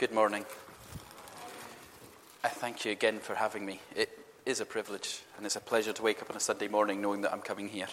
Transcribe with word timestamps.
Good 0.00 0.12
morning. 0.14 0.46
I 2.42 2.48
thank 2.48 2.86
you 2.86 2.90
again 2.90 3.18
for 3.18 3.34
having 3.34 3.66
me. 3.66 3.80
It 3.94 4.08
is 4.46 4.58
a 4.58 4.64
privilege 4.64 5.20
and 5.36 5.44
it's 5.44 5.56
a 5.56 5.60
pleasure 5.60 5.92
to 5.92 6.02
wake 6.02 6.22
up 6.22 6.30
on 6.30 6.36
a 6.38 6.40
Sunday 6.40 6.68
morning 6.68 7.02
knowing 7.02 7.20
that 7.20 7.34
I'm 7.34 7.42
coming 7.42 7.68
here. 7.68 7.88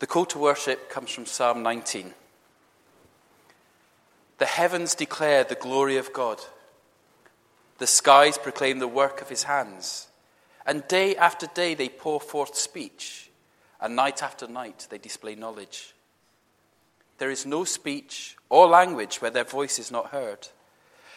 The 0.00 0.08
call 0.08 0.26
to 0.26 0.38
worship 0.40 0.90
comes 0.90 1.12
from 1.12 1.26
Psalm 1.26 1.62
19. 1.62 2.12
The 4.38 4.46
heavens 4.46 4.96
declare 4.96 5.44
the 5.44 5.54
glory 5.54 5.96
of 5.96 6.12
God, 6.12 6.40
the 7.78 7.86
skies 7.86 8.36
proclaim 8.36 8.80
the 8.80 8.88
work 8.88 9.22
of 9.22 9.28
his 9.28 9.44
hands, 9.44 10.08
and 10.66 10.88
day 10.88 11.14
after 11.14 11.46
day 11.46 11.74
they 11.74 11.88
pour 11.88 12.18
forth 12.18 12.56
speech, 12.56 13.30
and 13.80 13.94
night 13.94 14.24
after 14.24 14.48
night 14.48 14.88
they 14.90 14.98
display 14.98 15.36
knowledge. 15.36 15.94
There 17.18 17.30
is 17.30 17.44
no 17.44 17.64
speech 17.64 18.36
or 18.48 18.66
language 18.66 19.20
where 19.20 19.30
their 19.30 19.44
voice 19.44 19.78
is 19.78 19.90
not 19.90 20.10
heard. 20.10 20.48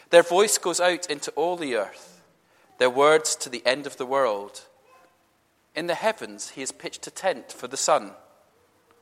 Their 0.10 0.24
voice 0.24 0.58
goes 0.58 0.82
out 0.82 1.10
into 1.10 1.32
all 1.32 1.56
the 1.56 1.76
earth, 1.76 2.22
their 2.80 2.90
words 2.90 3.36
to 3.38 3.50
the 3.50 3.66
end 3.66 3.88
of 3.88 3.98
the 3.98 4.06
world. 4.06 4.66
In 5.76 5.88
the 5.88 5.96
heavens, 5.96 6.50
he 6.50 6.62
has 6.62 6.72
pitched 6.72 7.08
a 7.08 7.12
tent 7.12 7.52
for 7.52 7.68
the 7.68 7.78
sun, 7.78 8.12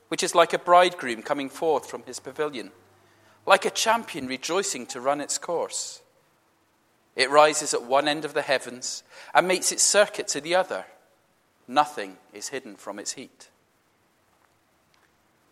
which 0.09 0.21
is 0.21 0.35
like 0.35 0.53
a 0.53 0.59
bridegroom 0.59 1.23
coming 1.23 1.49
forth 1.49 1.89
from 1.89 2.03
his 2.03 2.19
pavilion, 2.19 2.71
like 3.45 3.66
a 3.66 3.71
champion 3.71 4.27
rejoicing 4.27 4.85
to 4.88 5.02
run 5.02 5.21
its 5.21 5.38
course. 5.38 6.02
It 7.16 7.31
rises 7.31 7.73
at 7.73 7.83
one 7.83 8.07
end 8.07 8.23
of 8.23 8.33
the 8.33 8.41
heavens 8.43 9.03
and 9.33 9.47
makes 9.47 9.71
its 9.71 9.83
circuit 9.83 10.27
to 10.29 10.41
the 10.41 10.55
other. 10.55 10.85
Nothing 11.67 12.17
is 12.33 12.49
hidden 12.49 12.75
from 12.75 12.99
its 12.99 13.13
heat. 13.13 13.49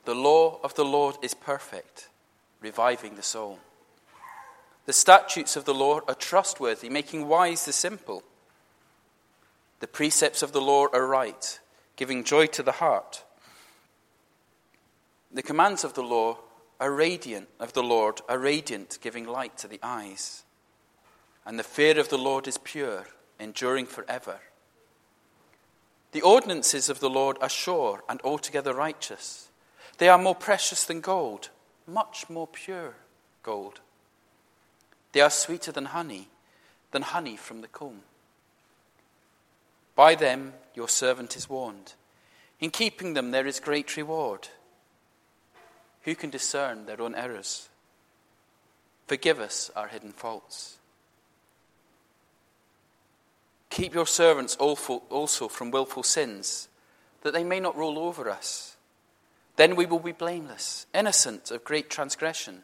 The 0.07 0.16
law 0.16 0.61
of 0.63 0.73
the 0.75 0.85
Lord 0.85 1.17
is 1.21 1.34
perfect, 1.34 2.07
reviving 2.61 3.17
the 3.17 3.21
soul. 3.21 3.59
The 4.85 4.93
statutes 4.93 5.57
of 5.57 5.66
the 5.66 5.73
Lord 5.73 6.05
are 6.07 6.16
trustworthy, 6.16 6.89
making 6.89 7.27
wise 7.27 7.66
the 7.66 7.73
simple. 7.73 8.23
The 9.81 9.88
precepts 9.88 10.41
of 10.41 10.53
the 10.53 10.61
Lord 10.61 10.91
are 10.94 11.05
right, 11.05 11.59
giving 11.97 12.23
joy 12.23 12.45
to 12.45 12.64
the 12.64 12.72
heart. 12.72 13.25
The 15.30 15.44
commands 15.44 15.83
of 15.83 15.94
the 15.94 16.03
law 16.03 16.38
are 16.80 16.94
radiant 16.94 17.49
of 17.59 17.73
the 17.73 17.83
Lord 17.83 18.21
are 18.30 18.39
radiant, 18.39 18.99
giving 19.02 19.27
light 19.27 19.58
to 19.58 19.67
the 19.67 19.81
eyes. 19.83 20.45
And 21.45 21.59
the 21.59 21.64
fear 21.64 21.99
of 21.99 22.08
the 22.08 22.17
Lord 22.17 22.47
is 22.47 22.58
pure, 22.58 23.08
enduring 23.42 23.88
forever. 23.88 24.39
The 26.14 26.21
ordinances 26.21 26.88
of 26.88 27.02
the 27.02 27.09
Lord 27.09 27.38
are 27.42 27.49
sure 27.49 28.05
and 28.08 28.21
altogether 28.21 28.73
righteous 28.73 29.47
they 29.98 30.09
are 30.09 30.17
more 30.17 30.36
precious 30.36 30.84
than 30.84 31.02
gold, 31.02 31.50
much 31.88 32.30
more 32.30 32.48
pure 32.48 32.95
gold. 33.44 33.80
They 35.12 35.22
are 35.22 35.30
sweeter 35.30 35.72
than 35.72 35.86
honey, 35.86 36.28
than 36.92 37.02
honey 37.02 37.36
from 37.38 37.62
the 37.62 37.67
comb. 37.67 38.02
By 39.95 40.16
them 40.16 40.54
your 40.76 40.88
servant 40.88 41.36
is 41.36 41.50
warned. 41.50 41.94
In 42.59 42.70
keeping 42.70 43.14
them 43.14 43.31
there 43.31 43.48
is 43.48 43.59
great 43.59 43.98
reward. 43.98 44.48
Who 46.04 46.16
can 46.16 46.30
discern 46.30 46.86
their 46.86 47.02
own 47.02 47.16
errors? 47.16 47.67
Forgive 49.08 49.39
us 49.39 49.72
our 49.76 49.88
hidden 49.88 50.11
faults. 50.11 50.78
Keep 53.70 53.94
your 53.94 54.08
servants 54.08 54.56
also 54.56 55.48
from 55.50 55.72
wilful 55.72 56.04
sins, 56.04 56.67
that 57.22 57.34
they 57.34 57.44
may 57.44 57.59
not 57.59 57.78
rule 57.78 58.00
over 58.00 58.30
us. 58.30 58.77
Then 59.58 59.75
we 59.75 59.88
will 59.88 60.00
be 60.00 60.11
blameless, 60.11 60.86
innocent 60.94 61.52
of 61.52 61.63
great 61.63 61.89
transgression. 61.89 62.61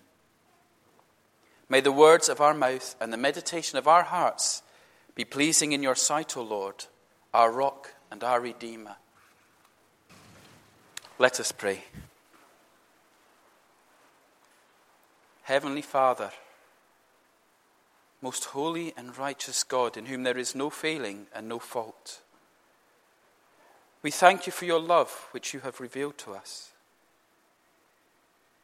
May 1.68 1.82
the 1.82 1.92
words 1.92 2.30
of 2.30 2.40
our 2.40 2.54
mouth 2.54 2.96
and 3.02 3.12
the 3.12 3.18
meditation 3.18 3.80
of 3.80 3.88
our 3.88 4.04
hearts 4.04 4.62
be 5.16 5.26
pleasing 5.26 5.72
in 5.72 5.82
your 5.82 5.96
sight, 5.96 6.38
O 6.38 6.44
Lord, 6.44 6.86
our 7.34 7.52
rock 7.52 7.96
and 8.12 8.24
our 8.24 8.40
Redeemer. 8.40 8.96
Let 11.18 11.40
us 11.40 11.52
pray. 11.52 11.84
Heavenly 15.44 15.82
Father, 15.82 16.32
most 18.22 18.46
holy 18.46 18.94
and 18.96 19.18
righteous 19.18 19.64
God, 19.64 19.98
in 19.98 20.06
whom 20.06 20.24
there 20.24 20.38
is 20.38 20.54
no 20.54 20.70
failing 20.70 21.26
and 21.34 21.50
no 21.50 21.58
fault, 21.58 22.22
we 24.04 24.12
thank 24.12 24.46
you 24.46 24.52
for 24.52 24.66
your 24.66 24.80
love 24.80 25.28
which 25.32 25.56
you 25.56 25.62
have 25.62 25.80
revealed 25.80 26.20
to 26.20 26.34
us. 26.34 26.73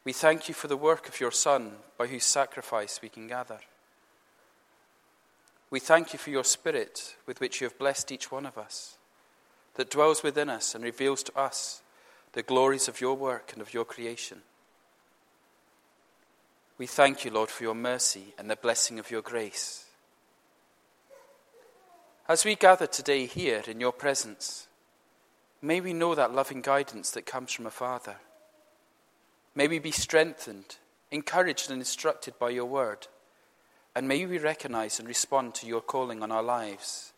We 0.06 0.14
thank 0.14 0.48
you 0.48 0.54
for 0.54 0.68
the 0.68 0.78
work 0.78 1.08
of 1.08 1.20
your 1.20 1.32
Son, 1.32 1.74
by 1.98 2.08
whose 2.08 2.26
sacrifice 2.26 3.02
we 3.02 3.10
can 3.10 3.28
gather. 3.28 3.60
We 5.70 5.80
thank 5.80 6.14
you 6.14 6.20
for 6.20 6.30
your 6.30 6.44
Spirit, 6.44 7.16
with 7.26 7.40
which 7.40 7.62
you 7.62 7.66
have 7.66 7.78
blessed 7.78 8.12
each 8.12 8.32
one 8.32 8.46
of 8.46 8.58
us, 8.58 8.98
that 9.76 9.92
dwells 9.92 10.24
within 10.24 10.50
us 10.50 10.74
and 10.74 10.84
reveals 10.84 11.22
to 11.24 11.38
us 11.38 11.82
the 12.34 12.44
glories 12.44 12.88
of 12.88 13.02
your 13.02 13.16
work 13.16 13.52
and 13.54 13.62
of 13.62 13.74
your 13.74 13.86
creation. 13.86 14.42
We 16.78 16.88
thank 16.88 17.26
you, 17.26 17.31
Lord, 17.31 17.50
for 17.50 17.64
your 17.64 17.76
mercy 17.76 18.34
and 18.38 18.50
the 18.50 18.56
blessing 18.56 19.00
of 19.00 19.12
your 19.12 19.22
grace. 19.22 19.86
As 22.28 22.46
we 22.46 22.56
gather 22.56 22.88
today 22.88 23.26
here 23.26 23.64
in 23.68 23.80
your 23.80 23.92
presence, 23.92 24.68
may 25.62 25.81
we 25.81 25.94
know 25.94 26.16
that 26.16 26.34
loving 26.34 26.62
guidance 26.62 27.12
that 27.12 27.26
comes 27.26 27.52
from 27.52 27.66
a 27.66 27.72
Father. 27.72 28.16
May 29.59 29.68
we 29.68 29.80
be 29.80 29.92
strengthened, 29.92 30.78
encouraged, 31.12 31.70
and 31.70 31.81
instructed 31.81 32.40
by 32.40 32.52
your 32.52 32.64
word. 32.64 33.08
And 33.94 34.08
may 34.08 34.25
we 34.25 34.38
recognize 34.38 35.00
and 35.00 35.06
respond 35.06 35.53
to 35.56 35.68
your 35.68 35.81
calling 35.81 36.24
on 36.24 36.31
our 36.31 36.42
lives. 36.42 37.12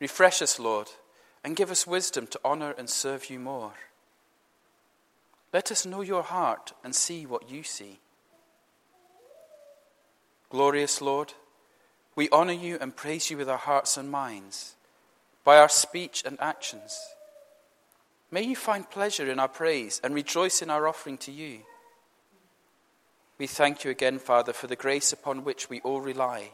Refresh 0.00 0.40
us, 0.40 0.58
Lord, 0.58 0.86
and 1.44 1.54
give 1.54 1.70
us 1.70 1.86
wisdom 1.86 2.26
to 2.28 2.40
honor 2.42 2.74
and 2.78 2.88
serve 2.88 3.28
you 3.28 3.38
more. 3.38 3.74
Let 5.52 5.70
us 5.70 5.84
know 5.84 6.00
your 6.00 6.22
heart 6.22 6.72
and 6.82 6.94
see 6.94 7.26
what 7.26 7.50
you 7.50 7.62
see. 7.62 7.98
Glorious 10.48 11.02
Lord, 11.02 11.34
we 12.16 12.30
honor 12.30 12.54
you 12.54 12.78
and 12.80 12.96
praise 12.96 13.30
you 13.30 13.36
with 13.36 13.50
our 13.50 13.58
hearts 13.58 13.98
and 13.98 14.10
minds, 14.10 14.74
by 15.44 15.58
our 15.58 15.68
speech 15.68 16.22
and 16.24 16.40
actions. 16.40 16.98
May 18.32 18.42
you 18.42 18.54
find 18.54 18.88
pleasure 18.88 19.28
in 19.30 19.40
our 19.40 19.48
praise 19.48 20.00
and 20.04 20.14
rejoice 20.14 20.62
in 20.62 20.70
our 20.70 20.86
offering 20.86 21.18
to 21.18 21.32
you. 21.32 21.60
We 23.38 23.48
thank 23.48 23.84
you 23.84 23.90
again, 23.90 24.18
Father, 24.18 24.52
for 24.52 24.68
the 24.68 24.76
grace 24.76 25.12
upon 25.12 25.44
which 25.44 25.68
we 25.68 25.80
all 25.80 26.00
rely, 26.00 26.50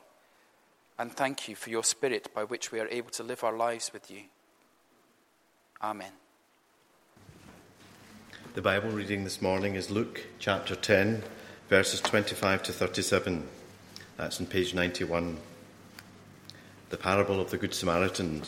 and 0.99 1.13
thank 1.13 1.49
you 1.49 1.57
for 1.57 1.69
your 1.69 1.85
Spirit 1.85 2.33
by 2.33 2.45
which 2.45 2.73
we 2.73 2.81
are 2.81 2.89
able 2.89 3.11
to 3.11 3.23
live 3.23 3.45
our 3.45 3.57
lives 3.57 3.93
with 3.93 4.11
you. 4.11 4.23
Amen. 5.83 6.13
The 8.55 8.63
Bible 8.63 8.89
reading 8.89 9.25
this 9.25 9.43
morning 9.43 9.75
is 9.75 9.91
Luke 9.91 10.25
chapter 10.39 10.75
10, 10.75 11.23
verses 11.69 12.01
25 12.01 12.63
to 12.63 12.73
37. 12.73 13.47
That's 14.17 14.41
on 14.41 14.47
page 14.47 14.73
91. 14.73 15.37
The 16.89 16.97
parable 16.97 17.39
of 17.39 17.51
the 17.51 17.59
Good 17.59 17.75
Samaritan. 17.75 18.45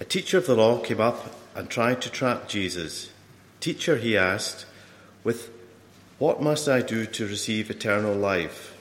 A 0.00 0.04
teacher 0.04 0.38
of 0.38 0.46
the 0.46 0.56
law 0.56 0.78
came 0.78 1.00
up 1.00 1.34
and 1.54 1.68
tried 1.68 2.00
to 2.02 2.10
trap 2.10 2.48
Jesus. 2.48 3.10
Teacher, 3.60 3.96
he 3.96 4.16
asked, 4.16 4.64
with 5.22 5.50
what 6.18 6.42
must 6.42 6.68
I 6.68 6.80
do 6.80 7.04
to 7.04 7.26
receive 7.26 7.70
eternal 7.70 8.14
life? 8.14 8.76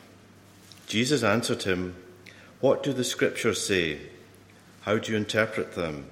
Jesus 0.88 1.22
answered 1.22 1.64
him, 1.64 1.96
What 2.62 2.84
do 2.84 2.94
the 2.94 3.04
scriptures 3.04 3.62
say? 3.62 4.00
How 4.82 4.98
do 4.98 5.12
you 5.12 5.18
interpret 5.18 5.76
them? 5.76 6.06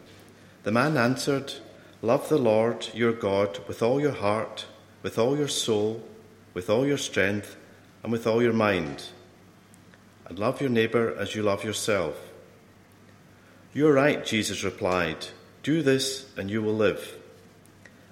The 0.64 0.72
man 0.72 0.98
answered, 0.98 1.54
Love 2.02 2.28
the 2.28 2.38
Lord 2.38 2.90
your 2.94 3.14
God 3.14 3.60
with 3.68 3.82
all 3.82 4.02
your 4.02 4.12
heart, 4.12 4.66
with 5.04 5.18
all 5.18 5.38
your 5.38 5.48
soul, 5.48 6.04
with 6.54 6.70
all 6.70 6.86
your 6.86 6.98
strength, 6.98 7.56
and 8.04 8.12
with 8.12 8.28
all 8.28 8.42
your 8.42 8.54
mind. 8.54 9.06
And 10.28 10.38
love 10.38 10.60
your 10.60 10.70
neighbour 10.70 11.16
as 11.18 11.34
you 11.34 11.44
love 11.44 11.64
yourself. 11.64 12.27
You're 13.74 13.94
right, 13.94 14.26
Jesus 14.26 14.64
replied. 14.64 15.28
Do 15.64 15.82
this 15.82 16.26
and 16.38 16.50
you 16.50 16.62
will 16.62 16.76
live. 16.76 17.18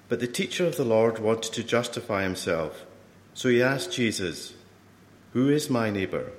But 0.09 0.19
the 0.19 0.27
teacher 0.27 0.65
of 0.65 0.77
the 0.77 0.83
Lord 0.83 1.19
wanted 1.19 1.53
to 1.53 1.63
justify 1.63 2.23
himself, 2.23 2.85
so 3.33 3.49
he 3.49 3.61
asked 3.61 3.91
Jesus, 3.91 4.53
Who 5.33 5.49
is 5.49 5.69
my 5.69 5.89
neighbour? 5.89 6.31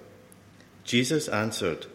Jesus 0.84 1.26
answered, 1.26 1.86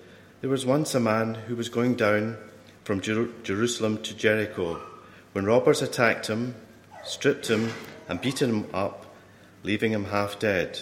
There 0.42 0.50
was 0.50 0.66
once 0.66 0.94
a 0.94 1.00
man 1.00 1.36
who 1.36 1.56
was 1.56 1.70
going 1.70 1.96
down 1.96 2.38
from 2.84 3.00
Jer- 3.00 3.30
Jerusalem 3.44 4.02
to 4.04 4.16
Jericho 4.16 4.82
when 5.34 5.46
robbers 5.46 5.82
attacked 5.82 6.28
him, 6.28 6.56
stripped 7.06 7.48
him, 7.48 7.72
and 8.10 8.20
beat 8.20 8.42
him 8.42 8.68
up, 8.74 9.06
leaving 9.64 9.94
him 9.94 10.06
half 10.06 10.40
dead. 10.40 10.80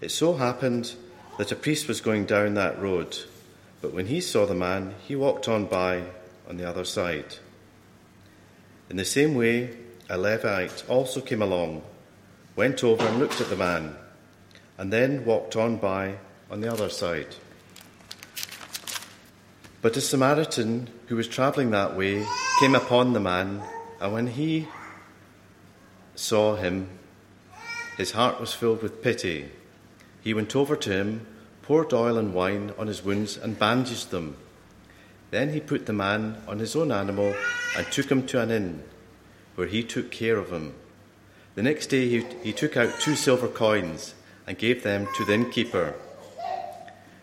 It 0.00 0.10
so 0.10 0.34
happened 0.34 0.94
that 1.36 1.52
a 1.52 1.56
priest 1.56 1.88
was 1.88 2.00
going 2.00 2.24
down 2.24 2.54
that 2.54 2.80
road 2.80 3.18
but 3.82 3.92
when 3.92 4.06
he 4.06 4.20
saw 4.20 4.46
the 4.46 4.54
man, 4.54 4.94
he 5.06 5.16
walked 5.16 5.48
on 5.48 5.66
by 5.66 6.04
on 6.48 6.56
the 6.56 6.68
other 6.68 6.84
side. 6.84 7.36
In 8.88 8.96
the 8.96 9.04
same 9.04 9.34
way, 9.34 9.76
a 10.08 10.16
Levite 10.16 10.84
also 10.88 11.20
came 11.20 11.42
along. 11.42 11.82
went 12.54 12.84
over 12.84 13.04
and 13.04 13.18
looked 13.18 13.40
at 13.40 13.48
the 13.48 13.56
man, 13.56 13.96
and 14.78 14.92
then 14.92 15.24
walked 15.24 15.56
on 15.56 15.78
by 15.78 16.16
on 16.50 16.60
the 16.60 16.70
other 16.70 16.90
side. 16.90 17.34
But 19.80 19.96
a 19.96 20.00
Samaritan 20.00 20.88
who 21.06 21.16
was 21.16 21.26
travelling 21.26 21.70
that 21.70 21.96
way 21.96 22.24
came 22.60 22.74
upon 22.74 23.14
the 23.14 23.20
man, 23.20 23.62
and 24.00 24.12
when 24.12 24.26
he 24.28 24.68
saw 26.14 26.56
him, 26.56 26.88
his 27.96 28.12
heart 28.12 28.38
was 28.38 28.52
filled 28.52 28.82
with 28.82 29.02
pity. 29.02 29.48
He 30.22 30.34
went 30.34 30.54
over 30.54 30.76
to 30.76 30.92
him, 30.92 31.26
poured 31.72 31.94
oil 31.94 32.18
and 32.18 32.34
wine 32.34 32.70
on 32.76 32.86
his 32.86 33.02
wounds, 33.02 33.38
and 33.38 33.58
bandaged 33.58 34.10
them. 34.10 34.36
Then 35.30 35.54
he 35.54 35.58
put 35.58 35.86
the 35.86 35.92
man 35.94 36.36
on 36.46 36.58
his 36.58 36.76
own 36.76 36.92
animal 36.92 37.34
and 37.74 37.86
took 37.86 38.10
him 38.10 38.26
to 38.26 38.42
an 38.42 38.50
inn, 38.50 38.82
where 39.54 39.68
he 39.68 39.82
took 39.82 40.10
care 40.10 40.36
of 40.36 40.52
him. 40.52 40.74
The 41.54 41.62
next 41.62 41.86
day 41.86 42.10
he, 42.10 42.26
he 42.42 42.52
took 42.52 42.76
out 42.76 43.00
two 43.00 43.16
silver 43.16 43.48
coins 43.48 44.12
and 44.46 44.58
gave 44.58 44.82
them 44.82 45.08
to 45.16 45.24
the 45.24 45.32
innkeeper. 45.32 45.94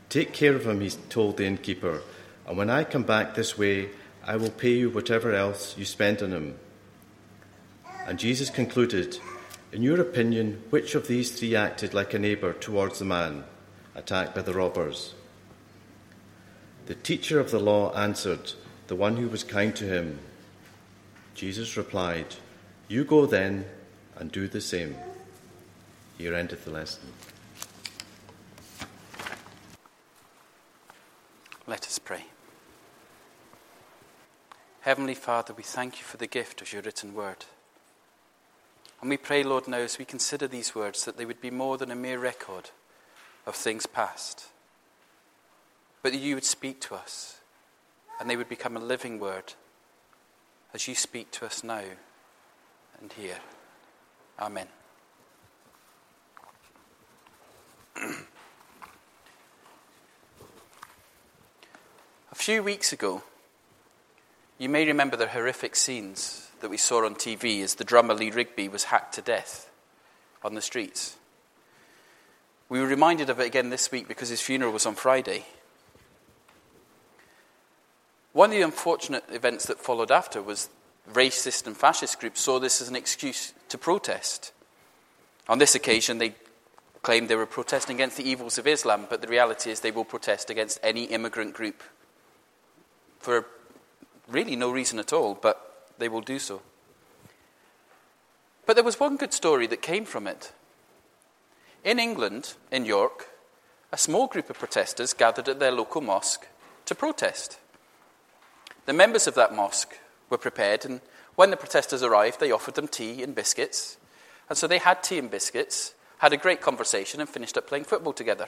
Take 0.09 0.33
care 0.33 0.55
of 0.55 0.65
him, 0.65 0.81
he 0.81 0.89
told 1.09 1.37
the 1.37 1.45
innkeeper, 1.45 2.01
and 2.47 2.57
when 2.57 2.71
I 2.71 2.85
come 2.85 3.03
back 3.03 3.35
this 3.35 3.55
way, 3.55 3.91
I 4.25 4.37
will 4.37 4.49
pay 4.49 4.73
you 4.73 4.89
whatever 4.89 5.31
else 5.31 5.77
you 5.77 5.85
spend 5.85 6.23
on 6.23 6.31
him. 6.31 6.57
And 8.07 8.17
Jesus 8.17 8.49
concluded, 8.49 9.19
In 9.71 9.83
your 9.83 10.01
opinion, 10.01 10.63
which 10.71 10.95
of 10.95 11.05
these 11.05 11.37
three 11.37 11.55
acted 11.55 11.93
like 11.93 12.15
a 12.15 12.17
neighbour 12.17 12.53
towards 12.53 12.97
the 12.97 13.05
man 13.05 13.43
attacked 13.99 14.33
by 14.33 14.41
the 14.41 14.53
robbers? 14.53 15.13
The 16.87 16.95
teacher 16.95 17.39
of 17.39 17.51
the 17.51 17.59
law 17.59 17.93
answered, 17.93 18.53
The 18.87 18.95
one 18.95 19.17
who 19.17 19.27
was 19.27 19.43
kind 19.43 19.75
to 19.75 19.85
him. 19.85 20.17
Jesus 21.35 21.77
replied, 21.77 22.35
You 22.87 23.03
go 23.03 23.27
then 23.27 23.65
and 24.17 24.31
do 24.31 24.47
the 24.47 24.61
same. 24.61 24.95
Here 26.17 26.33
endeth 26.33 26.65
the 26.65 26.71
lesson. 26.71 27.03
Let 31.67 31.85
us 31.85 31.99
pray. 31.99 32.25
Heavenly 34.81 35.13
Father, 35.13 35.53
we 35.53 35.61
thank 35.61 35.99
you 35.99 36.05
for 36.05 36.17
the 36.17 36.25
gift 36.25 36.61
of 36.61 36.73
your 36.73 36.81
written 36.81 37.13
word. 37.13 37.45
And 39.01 39.09
we 39.09 39.17
pray, 39.17 39.43
Lord, 39.43 39.67
now 39.67 39.77
as 39.77 39.99
we 39.99 40.05
consider 40.05 40.47
these 40.47 40.73
words, 40.73 41.05
that 41.05 41.17
they 41.17 41.25
would 41.25 41.39
be 41.39 41.51
more 41.51 41.77
than 41.77 41.91
a 41.91 41.95
mere 41.95 42.17
record 42.17 42.71
of 43.49 43.55
things 43.55 43.85
past, 43.85 44.45
but 46.01 46.13
that 46.13 46.19
you 46.19 46.35
would 46.35 46.45
speak 46.45 46.79
to 46.81 46.95
us 46.95 47.39
and 48.19 48.29
they 48.29 48.37
would 48.37 48.47
become 48.47 48.77
a 48.77 48.79
living 48.79 49.19
word 49.19 49.53
as 50.73 50.87
you 50.87 50.95
speak 50.95 51.31
to 51.31 51.45
us 51.45 51.63
now 51.63 51.81
and 53.01 53.11
here. 53.13 53.39
Amen. 54.39 54.67
a 62.31 62.35
few 62.35 62.61
weeks 62.63 62.93
ago, 62.93 63.23
you 64.57 64.69
may 64.69 64.85
remember 64.85 65.17
the 65.17 65.27
horrific 65.27 65.75
scenes 65.75 66.49
that 66.61 66.69
we 66.69 66.77
saw 66.77 67.05
on 67.05 67.15
TV 67.15 67.63
as 67.63 67.75
the 67.75 67.83
drummer 67.83 68.13
Lee 68.13 68.31
Rigby 68.31 68.69
was 68.69 68.85
hacked 68.85 69.15
to 69.15 69.21
death 69.21 69.69
on 70.43 70.55
the 70.55 70.61
streets. 70.61 71.18
We 72.69 72.79
were 72.79 72.87
reminded 72.87 73.31
of 73.31 73.39
it 73.39 73.47
again 73.47 73.71
this 73.71 73.91
week 73.91 74.07
because 74.07 74.29
his 74.29 74.41
funeral 74.41 74.71
was 74.71 74.85
on 74.85 74.93
Friday. 74.93 75.45
One 78.31 78.51
of 78.51 78.55
the 78.55 78.61
unfortunate 78.61 79.23
events 79.31 79.65
that 79.65 79.79
followed 79.79 80.11
after 80.11 80.39
was 80.39 80.69
racist 81.11 81.65
and 81.65 81.75
fascist 81.75 82.19
groups 82.19 82.39
saw 82.39 82.59
this 82.59 82.79
as 82.79 82.87
an 82.87 82.95
excuse 82.95 83.53
to 83.69 83.77
protest. 83.79 84.53
On 85.47 85.57
this 85.57 85.73
occasion, 85.73 86.19
they 86.19 86.35
claimed 87.01 87.27
they 87.27 87.35
were 87.35 87.47
protesting 87.47 87.95
against 87.95 88.17
the 88.17 88.29
evils 88.29 88.59
of 88.59 88.67
Islam, 88.67 89.07
but 89.09 89.21
the 89.21 89.27
reality 89.27 89.71
is 89.71 89.79
they 89.79 89.89
will 89.89 90.05
protest 90.05 90.51
against 90.51 90.79
any 90.83 91.05
immigrant 91.05 91.55
group 91.55 91.81
for 93.19 93.47
really 94.27 94.55
no 94.55 94.71
reason 94.71 94.99
at 94.99 95.11
all, 95.11 95.33
but 95.33 95.87
they 95.97 96.07
will 96.07 96.21
do 96.21 96.37
so. 96.37 96.61
But 98.67 98.75
there 98.75 98.83
was 98.83 98.99
one 98.99 99.17
good 99.17 99.33
story 99.33 99.65
that 99.67 99.81
came 99.81 100.05
from 100.05 100.27
it. 100.27 100.51
In 101.83 101.99
England, 101.99 102.55
in 102.71 102.85
York, 102.85 103.27
a 103.91 103.97
small 103.97 104.27
group 104.27 104.49
of 104.49 104.59
protesters 104.59 105.13
gathered 105.13 105.49
at 105.49 105.59
their 105.59 105.71
local 105.71 106.01
mosque 106.01 106.47
to 106.85 106.95
protest. 106.95 107.59
The 108.85 108.93
members 108.93 109.27
of 109.27 109.35
that 109.35 109.55
mosque 109.55 109.97
were 110.29 110.37
prepared, 110.37 110.85
and 110.85 111.01
when 111.35 111.49
the 111.49 111.57
protesters 111.57 112.03
arrived, 112.03 112.39
they 112.39 112.51
offered 112.51 112.75
them 112.75 112.87
tea 112.87 113.23
and 113.23 113.33
biscuits. 113.33 113.97
And 114.49 114.57
so 114.57 114.67
they 114.67 114.79
had 114.79 115.03
tea 115.03 115.19
and 115.19 115.31
biscuits, 115.31 115.93
had 116.19 116.33
a 116.33 116.37
great 116.37 116.61
conversation, 116.61 117.19
and 117.19 117.29
finished 117.29 117.57
up 117.57 117.67
playing 117.67 117.85
football 117.85 118.13
together. 118.13 118.47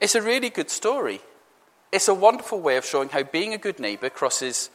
It's 0.00 0.14
a 0.14 0.22
really 0.22 0.50
good 0.50 0.70
story 0.70 1.20
it's 1.92 2.08
a 2.08 2.14
wonderful 2.14 2.58
way 2.58 2.78
of 2.78 2.86
showing 2.86 3.10
how 3.10 3.22
being 3.22 3.52
a 3.52 3.58
good 3.58 3.78
neighbour 3.78 4.08
crosses 4.08 4.70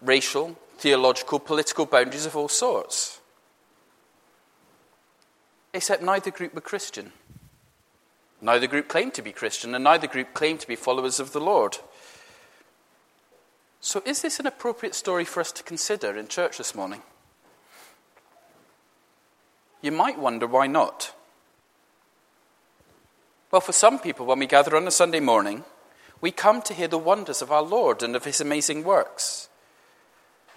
racial, 0.00 0.56
theological, 0.78 1.40
political 1.40 1.84
boundaries 1.84 2.26
of 2.26 2.36
all 2.36 2.48
sorts. 2.48 3.20
Except 5.76 6.02
neither 6.02 6.30
group 6.30 6.54
were 6.54 6.62
Christian. 6.62 7.12
Neither 8.40 8.66
group 8.66 8.88
claimed 8.88 9.12
to 9.12 9.20
be 9.20 9.30
Christian, 9.30 9.74
and 9.74 9.84
neither 9.84 10.06
group 10.06 10.32
claimed 10.32 10.60
to 10.60 10.66
be 10.66 10.74
followers 10.74 11.20
of 11.20 11.34
the 11.34 11.40
Lord. 11.40 11.76
So, 13.82 14.02
is 14.06 14.22
this 14.22 14.40
an 14.40 14.46
appropriate 14.46 14.94
story 14.94 15.26
for 15.26 15.40
us 15.40 15.52
to 15.52 15.62
consider 15.62 16.16
in 16.16 16.28
church 16.28 16.56
this 16.56 16.74
morning? 16.74 17.02
You 19.82 19.92
might 19.92 20.18
wonder 20.18 20.46
why 20.46 20.66
not. 20.66 21.12
Well, 23.50 23.60
for 23.60 23.72
some 23.72 23.98
people, 23.98 24.24
when 24.24 24.38
we 24.38 24.46
gather 24.46 24.78
on 24.78 24.86
a 24.86 24.90
Sunday 24.90 25.20
morning, 25.20 25.62
we 26.22 26.30
come 26.30 26.62
to 26.62 26.72
hear 26.72 26.88
the 26.88 26.96
wonders 26.96 27.42
of 27.42 27.52
our 27.52 27.62
Lord 27.62 28.02
and 28.02 28.16
of 28.16 28.24
his 28.24 28.40
amazing 28.40 28.82
works, 28.82 29.50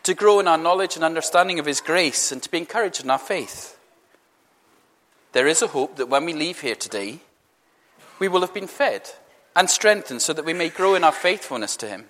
to 0.04 0.13
grow 0.13 0.39
in 0.39 0.48
our 0.48 0.57
knowledge 0.57 0.95
and 0.95 1.04
understanding 1.04 1.60
of 1.60 1.65
his 1.65 1.81
grace, 1.81 2.31
and 2.31 2.42
to 2.42 2.50
be 2.50 2.60
encouraged 2.60 3.04
in 3.04 3.10
our 3.10 3.19
faith. 3.19 3.75
There 5.31 5.48
is 5.48 5.62
a 5.62 5.68
hope 5.68 5.98
that 5.98 6.10
when 6.10 6.26
we 6.26 6.34
leave 6.34 6.62
here 6.62 6.76
today, 6.76 7.20
we 8.20 8.28
will 8.28 8.42
have 8.42 8.54
been 8.54 8.68
fed 8.68 9.10
and 9.56 9.70
strengthened 9.70 10.22
so 10.22 10.34
that 10.34 10.46
we 10.46 10.54
may 10.54 10.70
grow 10.70 10.96
in 10.96 11.04
our 11.04 11.12
faithfulness 11.12 11.76
to 11.78 11.88
him. 11.88 12.06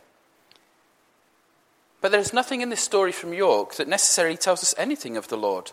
But 2.02 2.12
there 2.12 2.22
is 2.22 2.34
nothing 2.34 2.62
in 2.62 2.70
this 2.70 2.82
story 2.82 3.12
from 3.12 3.34
York 3.34 3.76
that 3.76 3.88
necessarily 3.88 4.38
tells 4.38 4.64
us 4.64 4.76
anything 4.78 5.18
of 5.18 5.28
the 5.28 5.38
Lord 5.38 5.72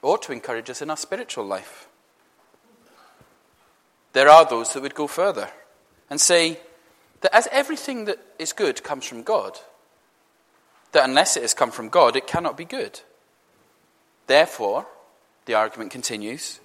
or 0.00 0.18
to 0.18 0.32
encourage 0.32 0.70
us 0.70 0.82
in 0.82 0.90
our 0.90 0.96
spiritual 0.96 1.44
life. 1.44 1.88
There 4.12 4.28
are 4.28 4.44
those 4.44 4.72
that 4.72 4.82
would 4.82 4.94
go 4.94 5.06
further 5.06 5.50
and 6.10 6.20
say, 6.20 6.60
that 7.22 7.34
as 7.34 7.48
everything 7.50 8.04
that 8.04 8.18
is 8.38 8.52
good 8.52 8.82
comes 8.82 9.06
from 9.06 9.22
God, 9.22 9.58
that 10.92 11.08
unless 11.08 11.36
it 11.36 11.42
has 11.42 11.54
come 11.54 11.70
from 11.70 11.88
God, 11.88 12.16
it 12.16 12.26
cannot 12.26 12.56
be 12.56 12.64
good. 12.64 13.00
Therefore, 14.26 14.86
the 15.46 15.54
argument 15.54 15.90
continues, 15.90 16.60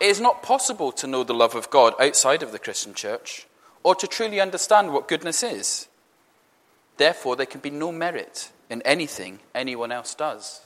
it 0.00 0.06
is 0.06 0.20
not 0.20 0.42
possible 0.42 0.92
to 0.92 1.06
know 1.06 1.24
the 1.24 1.34
love 1.34 1.54
of 1.54 1.70
God 1.70 1.94
outside 2.00 2.42
of 2.42 2.52
the 2.52 2.58
Christian 2.58 2.94
church 2.94 3.46
or 3.82 3.94
to 3.94 4.06
truly 4.06 4.40
understand 4.40 4.92
what 4.92 5.08
goodness 5.08 5.42
is. 5.42 5.88
Therefore, 6.96 7.36
there 7.36 7.46
can 7.46 7.60
be 7.60 7.70
no 7.70 7.92
merit 7.92 8.50
in 8.68 8.82
anything 8.82 9.40
anyone 9.54 9.92
else 9.92 10.14
does. 10.14 10.62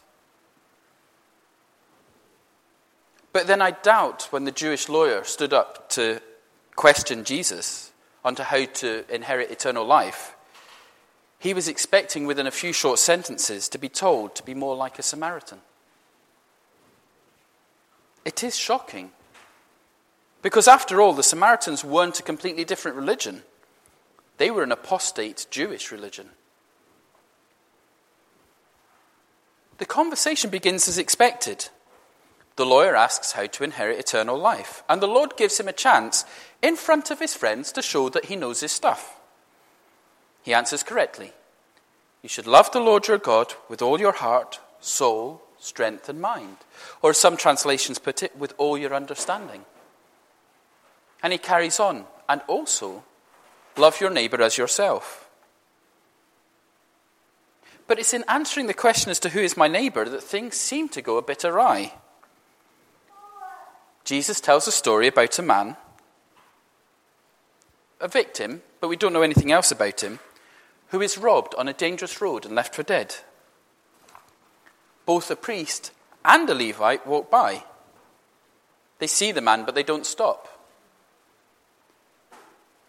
But 3.33 3.47
then 3.47 3.62
I 3.62 3.71
doubt 3.71 4.29
when 4.31 4.45
the 4.45 4.50
Jewish 4.50 4.88
lawyer 4.88 5.23
stood 5.25 5.52
up 5.52 5.88
to 5.90 6.21
question 6.75 7.25
Jesus 7.25 7.93
onto 8.25 8.43
how 8.43 8.64
to 8.64 9.05
inherit 9.14 9.50
eternal 9.50 9.85
life, 9.85 10.35
he 11.38 11.55
was 11.55 11.69
expecting 11.69 12.26
within 12.26 12.47
a 12.47 12.50
few 12.50 12.73
short 12.73 12.99
sentences 12.99 13.69
to 13.69 13.79
be 13.79 13.88
told 13.88 14.35
to 14.35 14.43
be 14.43 14.55
more 14.55 14.76
like 14.76 14.99
a 14.99 15.02
Samaritan. 15.02 15.59
It 18.25 18.45
is 18.45 18.57
shocking. 18.57 19.11
Because 20.43 20.69
after 20.69 21.00
all, 21.00 21.12
the 21.12 21.23
Samaritans 21.23 21.85
weren't 21.85 22.21
a 22.21 22.25
completely 22.25 22.65
different 22.65 22.97
religion, 22.97 23.43
they 24.39 24.50
were 24.50 24.62
an 24.62 24.73
apostate 24.73 25.47
Jewish 25.50 25.93
religion. 25.93 26.31
The 29.79 29.87
conversation 29.87 30.50
begins 30.50 30.89
as 30.89 30.99
expected. 30.99 31.69
The 32.57 32.67
lawyer 32.67 32.95
asks 32.95 33.33
how 33.33 33.47
to 33.47 33.65
inherit 33.65 33.99
eternal 33.99 34.37
life, 34.37 34.83
and 34.89 35.00
the 35.00 35.09
Lord 35.09 35.39
gives 35.39 35.59
him 35.59 35.69
a 35.69 35.73
chance 35.73 36.27
in 36.61 36.77
front 36.77 37.11
of 37.11 37.19
his 37.19 37.35
friends 37.35 37.73
to 37.73 37.83
show 37.83 38.11
that 38.11 38.27
he 38.27 38.37
knows 38.37 38.61
his 38.61 38.73
stuff. 38.73 39.19
He 40.43 40.53
answers 40.53 40.83
correctly. 40.83 41.33
You 42.23 42.29
should 42.29 42.47
love 42.47 42.71
the 42.73 42.81
Lord 42.81 43.09
your 43.09 43.19
God 43.19 43.55
with 43.71 43.81
all 43.81 43.99
your 43.99 44.12
heart, 44.12 44.61
soul, 44.81 45.43
strength, 45.61 46.09
and 46.09 46.21
mind. 46.21 46.57
Or 47.02 47.14
some 47.14 47.37
translations 47.37 47.99
put 47.99 48.23
it, 48.23 48.37
with 48.37 48.55
all 48.59 48.76
your 48.76 48.95
understanding. 48.95 49.64
And 51.23 51.33
he 51.33 51.38
carries 51.38 51.79
on, 51.79 52.07
and 52.29 52.40
also 52.49 53.05
love 53.76 54.00
your 54.00 54.11
neighbor 54.11 54.43
as 54.43 54.59
yourself. 54.59 55.29
But 57.87 57.99
it's 57.99 58.14
in 58.14 58.25
answering 58.29 58.67
the 58.67 58.75
question 58.75 59.11
as 59.11 59.19
to 59.21 59.31
who 59.31 59.40
is 59.40 59.57
my 59.57 59.69
neighbor 59.69 60.09
that 60.09 60.23
things 60.23 60.57
seem 60.57 60.88
to 60.90 61.02
go 61.02 61.17
a 61.17 61.23
bit 61.23 61.45
awry. 61.45 61.93
Jesus 64.05 64.40
tells 64.40 64.67
a 64.67 64.73
story 64.73 65.07
about 65.09 65.38
a 65.38 65.43
man, 65.43 65.76
a 68.00 68.09
victim, 68.09 68.62
but 68.81 68.88
we 68.88 68.97
don't 68.97 69.12
know 69.12 69.23
anything 69.23 69.52
else 69.52 69.71
about 69.71 70.02
him, 70.02 70.21
who 70.88 71.00
is 71.00 71.19
robbed 71.19 71.55
on 71.57 71.69
a 71.69 71.73
dangerous 71.73 72.21
road 72.21 72.47
and 72.47 72.55
left 72.55 72.75
for 72.75 72.83
dead. 72.83 73.17
Both 75.11 75.29
a 75.29 75.35
priest 75.35 75.90
and 76.25 76.49
a 76.49 76.55
Levite 76.55 77.05
walk 77.05 77.33
by. 77.33 77.64
They 79.00 79.09
see 79.09 79.33
the 79.33 79.40
man, 79.40 79.64
but 79.64 79.75
they 79.75 79.83
don't 79.83 80.07
stop. 80.07 80.47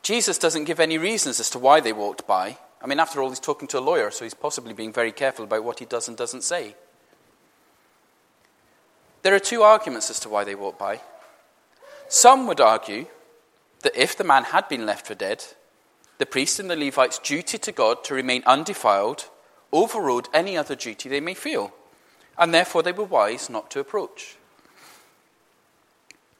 Jesus 0.03 0.37
doesn't 0.37 0.65
give 0.65 0.79
any 0.79 0.99
reasons 0.99 1.39
as 1.39 1.49
to 1.49 1.57
why 1.57 1.79
they 1.79 1.93
walked 1.93 2.27
by. 2.27 2.59
I 2.79 2.85
mean, 2.85 2.99
after 2.99 3.23
all, 3.23 3.29
he's 3.29 3.39
talking 3.39 3.67
to 3.69 3.79
a 3.79 3.87
lawyer, 3.89 4.11
so 4.11 4.23
he's 4.23 4.35
possibly 4.35 4.71
being 4.71 4.93
very 4.93 5.11
careful 5.11 5.45
about 5.45 5.63
what 5.63 5.79
he 5.79 5.85
does 5.85 6.07
and 6.07 6.15
doesn't 6.15 6.43
say. 6.43 6.75
There 9.23 9.33
are 9.33 9.39
two 9.39 9.63
arguments 9.63 10.11
as 10.11 10.19
to 10.19 10.29
why 10.29 10.43
they 10.43 10.53
walked 10.53 10.77
by. 10.77 11.01
Some 12.07 12.45
would 12.45 12.61
argue 12.61 13.07
that 13.81 13.99
if 13.99 14.15
the 14.15 14.23
man 14.23 14.43
had 14.43 14.69
been 14.69 14.85
left 14.85 15.07
for 15.07 15.15
dead, 15.15 15.43
the 16.19 16.27
priest 16.27 16.59
and 16.59 16.69
the 16.69 16.75
Levite's 16.75 17.17
duty 17.17 17.57
to 17.57 17.71
God 17.71 18.03
to 18.03 18.13
remain 18.13 18.43
undefiled 18.45 19.27
overrode 19.73 20.29
any 20.35 20.55
other 20.55 20.75
duty 20.75 21.09
they 21.09 21.19
may 21.19 21.33
feel, 21.33 21.73
and 22.37 22.53
therefore 22.53 22.83
they 22.83 22.91
were 22.91 23.03
wise 23.03 23.49
not 23.49 23.69
to 23.71 23.79
approach. 23.79 24.37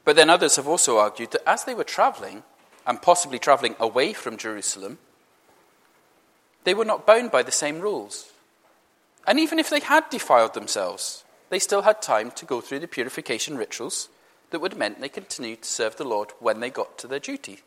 But 0.04 0.16
then 0.16 0.30
others 0.30 0.56
have 0.56 0.68
also 0.68 0.98
argued 0.98 1.32
that 1.32 1.48
as 1.48 1.64
they 1.64 1.76
were 1.76 1.84
traveling, 1.84 2.44
and 2.86 3.02
possibly 3.02 3.40
traveling 3.40 3.76
away 3.80 4.14
from 4.14 4.38
Jerusalem, 4.38 4.98
they 6.64 6.74
were 6.74 6.86
not 6.86 7.06
bound 7.06 7.32
by 7.32 7.44
the 7.44 7.52
same 7.52 7.80
rules. 7.80 8.32
And 9.28 9.40
even 9.40 9.60
if 9.60 9.70
they 9.70 9.80
had 9.80 10.10
defiled 10.10 10.54
themselves, 10.54 11.24
they 11.50 11.60
still 11.60 11.84
had 11.84 12.02
time 12.02 12.32
to 12.32 12.46
go 12.46 12.62
through 12.62 12.80
the 12.80 12.88
purification 12.88 13.58
rituals 13.58 14.10
that 14.50 14.60
would 14.60 14.74
have 14.74 14.80
meant 14.80 15.00
they 15.00 15.10
continued 15.10 15.62
to 15.64 15.70
serve 15.70 15.96
the 15.96 16.04
Lord 16.04 16.32
when 16.40 16.60
they 16.60 16.70
got 16.70 16.98
to 17.00 17.08
their 17.08 17.20
duty. 17.20 17.60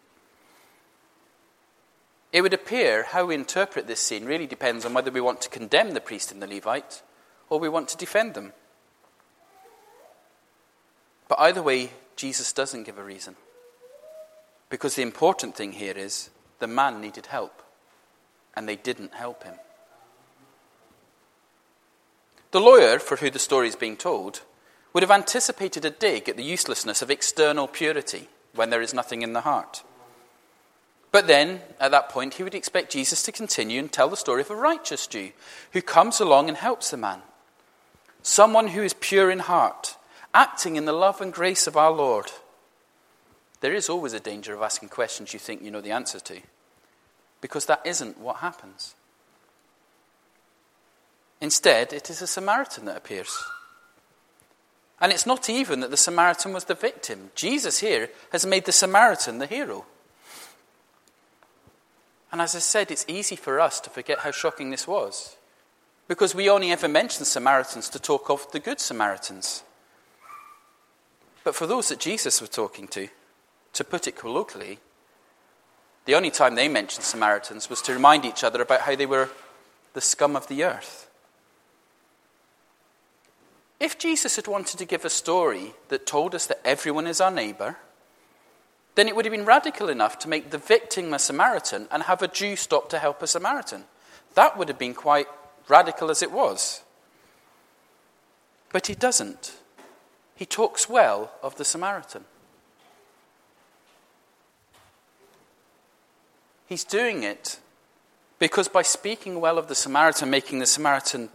It 2.32 2.42
would 2.42 2.54
appear 2.54 3.04
how 3.04 3.26
we 3.26 3.36
interpret 3.36 3.86
this 3.86 4.00
scene 4.00 4.24
really 4.24 4.46
depends 4.46 4.84
on 4.84 4.92
whether 4.92 5.10
we 5.10 5.20
want 5.20 5.40
to 5.42 5.48
condemn 5.48 5.92
the 5.92 6.00
priest 6.00 6.32
and 6.32 6.42
the 6.42 6.48
Levite 6.48 7.02
or 7.54 7.60
we 7.60 7.68
want 7.68 7.88
to 7.88 7.96
defend 7.96 8.34
them. 8.34 8.52
But 11.28 11.38
either 11.38 11.62
way, 11.62 11.90
Jesus 12.16 12.52
doesn't 12.52 12.82
give 12.82 12.98
a 12.98 13.04
reason. 13.04 13.36
Because 14.70 14.96
the 14.96 15.02
important 15.02 15.54
thing 15.54 15.72
here 15.72 15.96
is 15.96 16.30
the 16.58 16.66
man 16.66 17.00
needed 17.00 17.26
help, 17.26 17.62
and 18.54 18.68
they 18.68 18.74
didn't 18.74 19.14
help 19.14 19.44
him. 19.44 19.54
The 22.50 22.60
lawyer, 22.60 22.98
for 22.98 23.16
who 23.16 23.30
the 23.30 23.38
story 23.38 23.68
is 23.68 23.76
being 23.76 23.96
told, 23.96 24.42
would 24.92 25.04
have 25.04 25.10
anticipated 25.12 25.84
a 25.84 25.90
dig 25.90 26.28
at 26.28 26.36
the 26.36 26.42
uselessness 26.42 27.02
of 27.02 27.10
external 27.10 27.68
purity 27.68 28.28
when 28.52 28.70
there 28.70 28.82
is 28.82 28.92
nothing 28.92 29.22
in 29.22 29.32
the 29.32 29.42
heart. 29.42 29.84
But 31.12 31.28
then, 31.28 31.60
at 31.78 31.92
that 31.92 32.08
point, 32.08 32.34
he 32.34 32.42
would 32.42 32.56
expect 32.56 32.90
Jesus 32.90 33.22
to 33.22 33.30
continue 33.32 33.78
and 33.78 33.92
tell 33.92 34.08
the 34.08 34.16
story 34.16 34.40
of 34.40 34.50
a 34.50 34.56
righteous 34.56 35.06
Jew 35.06 35.30
who 35.72 35.82
comes 35.82 36.18
along 36.18 36.48
and 36.48 36.56
helps 36.56 36.90
the 36.90 36.96
man. 36.96 37.22
Someone 38.24 38.68
who 38.68 38.82
is 38.82 38.94
pure 38.94 39.30
in 39.30 39.40
heart, 39.40 39.98
acting 40.32 40.76
in 40.76 40.86
the 40.86 40.92
love 40.92 41.20
and 41.20 41.30
grace 41.30 41.66
of 41.66 41.76
our 41.76 41.92
Lord. 41.92 42.32
There 43.60 43.74
is 43.74 43.90
always 43.90 44.14
a 44.14 44.18
danger 44.18 44.54
of 44.54 44.62
asking 44.62 44.88
questions 44.88 45.34
you 45.34 45.38
think 45.38 45.62
you 45.62 45.70
know 45.70 45.82
the 45.82 45.92
answer 45.92 46.18
to, 46.20 46.40
because 47.42 47.66
that 47.66 47.82
isn't 47.84 48.18
what 48.18 48.36
happens. 48.36 48.94
Instead, 51.40 51.92
it 51.92 52.08
is 52.08 52.22
a 52.22 52.26
Samaritan 52.26 52.86
that 52.86 52.96
appears. 52.96 53.44
And 55.00 55.12
it's 55.12 55.26
not 55.26 55.50
even 55.50 55.80
that 55.80 55.90
the 55.90 55.96
Samaritan 55.98 56.54
was 56.54 56.64
the 56.64 56.74
victim. 56.74 57.30
Jesus 57.34 57.80
here 57.80 58.08
has 58.32 58.46
made 58.46 58.64
the 58.64 58.72
Samaritan 58.72 59.38
the 59.38 59.46
hero. 59.46 59.84
And 62.32 62.40
as 62.40 62.56
I 62.56 62.60
said, 62.60 62.90
it's 62.90 63.04
easy 63.06 63.36
for 63.36 63.60
us 63.60 63.80
to 63.80 63.90
forget 63.90 64.20
how 64.20 64.30
shocking 64.30 64.70
this 64.70 64.88
was. 64.88 65.36
Because 66.06 66.34
we 66.34 66.50
only 66.50 66.70
ever 66.70 66.88
mention 66.88 67.24
Samaritans 67.24 67.88
to 67.90 67.98
talk 67.98 68.28
of 68.30 68.50
the 68.52 68.60
Good 68.60 68.80
Samaritans. 68.80 69.62
But 71.42 71.54
for 71.54 71.66
those 71.66 71.88
that 71.88 72.00
Jesus 72.00 72.40
was 72.40 72.50
talking 72.50 72.88
to, 72.88 73.08
to 73.74 73.84
put 73.84 74.06
it 74.06 74.16
colloquially, 74.16 74.78
the 76.04 76.14
only 76.14 76.30
time 76.30 76.54
they 76.54 76.68
mentioned 76.68 77.04
Samaritans 77.04 77.70
was 77.70 77.80
to 77.82 77.94
remind 77.94 78.24
each 78.24 78.44
other 78.44 78.60
about 78.60 78.82
how 78.82 78.94
they 78.94 79.06
were 79.06 79.30
the 79.94 80.00
scum 80.00 80.36
of 80.36 80.48
the 80.48 80.64
earth. 80.64 81.08
If 83.80 83.98
Jesus 83.98 84.36
had 84.36 84.46
wanted 84.46 84.78
to 84.78 84.84
give 84.84 85.04
a 85.04 85.10
story 85.10 85.74
that 85.88 86.06
told 86.06 86.34
us 86.34 86.46
that 86.46 86.60
everyone 86.64 87.06
is 87.06 87.20
our 87.20 87.30
neighbour, 87.30 87.76
then 88.94 89.08
it 89.08 89.16
would 89.16 89.24
have 89.24 89.32
been 89.32 89.44
radical 89.44 89.88
enough 89.88 90.18
to 90.20 90.28
make 90.28 90.50
the 90.50 90.58
victim 90.58 91.12
a 91.12 91.18
Samaritan 91.18 91.88
and 91.90 92.04
have 92.04 92.22
a 92.22 92.28
Jew 92.28 92.56
stop 92.56 92.88
to 92.90 92.98
help 92.98 93.22
a 93.22 93.26
Samaritan. 93.26 93.84
That 94.34 94.56
would 94.56 94.68
have 94.68 94.78
been 94.78 94.94
quite 94.94 95.26
radical 95.68 96.10
as 96.10 96.22
it 96.22 96.32
was. 96.32 96.82
But 98.72 98.86
he 98.86 98.94
doesn't. 98.94 99.52
He 100.34 100.46
talks 100.46 100.88
well 100.88 101.30
of 101.42 101.56
the 101.56 101.64
Samaritan. 101.64 102.24
He's 106.66 106.84
doing 106.84 107.22
it 107.22 107.60
because 108.38 108.68
by 108.68 108.82
speaking 108.82 109.40
well 109.40 109.58
of 109.58 109.68
the 109.68 109.74
Samaritan, 109.74 110.30
making 110.30 110.58
the 110.58 110.66
Samaritan 110.66 111.28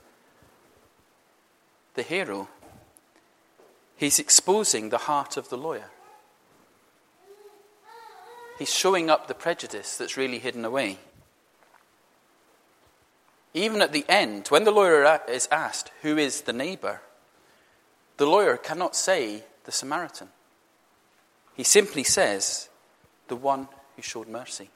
the 1.95 2.03
hero, 2.03 2.50
he's 3.95 4.19
exposing 4.19 4.89
the 4.89 4.98
heart 4.98 5.38
of 5.38 5.50
the 5.50 5.57
lawyer. 5.57 5.89
He's 8.57 8.74
showing 8.74 9.09
up 9.09 9.27
the 9.27 9.33
prejudice 9.33 9.98
that's 9.98 10.17
really 10.17 10.39
hidden 10.39 10.65
away. 10.65 11.00
Even 13.53 13.81
at 13.81 13.91
the 13.91 14.05
end, 14.07 14.47
when 14.49 14.63
the 14.63 14.71
lawyer 14.71 15.19
is 15.27 15.47
asked, 15.51 15.91
Who 16.01 16.17
is 16.17 16.41
the 16.41 16.53
neighbor? 16.53 17.01
the 18.19 18.25
lawyer 18.25 18.57
cannot 18.57 18.97
say 18.97 19.45
the 19.63 19.71
Samaritan. 19.71 20.27
He 21.55 21.63
simply 21.63 22.03
says, 22.03 22.67
The 23.29 23.35
one 23.35 23.69
who 23.95 24.01
showed 24.01 24.27
mercy. 24.27 24.69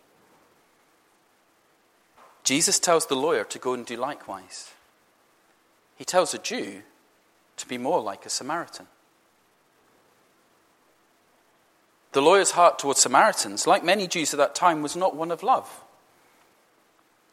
Jesus 2.45 2.79
tells 2.79 3.05
the 3.05 3.17
lawyer 3.17 3.43
to 3.43 3.59
go 3.59 3.73
and 3.73 3.85
do 3.85 3.97
likewise. 3.97 4.71
He 5.97 6.05
tells 6.05 6.33
a 6.33 6.37
Jew 6.37 6.83
to 7.57 7.67
be 7.67 7.77
more 7.77 8.01
like 8.01 8.25
a 8.25 8.29
Samaritan. 8.29 8.87
The 12.13 12.21
lawyer's 12.21 12.51
heart 12.51 12.79
towards 12.79 13.01
Samaritans, 13.01 13.67
like 13.67 13.83
many 13.83 14.07
Jews 14.07 14.33
at 14.33 14.37
that 14.37 14.55
time, 14.55 14.81
was 14.81 14.95
not 14.95 15.17
one 15.17 15.31
of 15.31 15.43
love. 15.43 15.83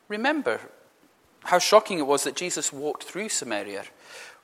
Remember 0.09 0.61
how 1.44 1.59
shocking 1.59 1.99
it 1.99 2.06
was 2.06 2.25
that 2.25 2.37
Jesus 2.37 2.73
walked 2.73 3.04
through 3.04 3.28
Samaria 3.28 3.85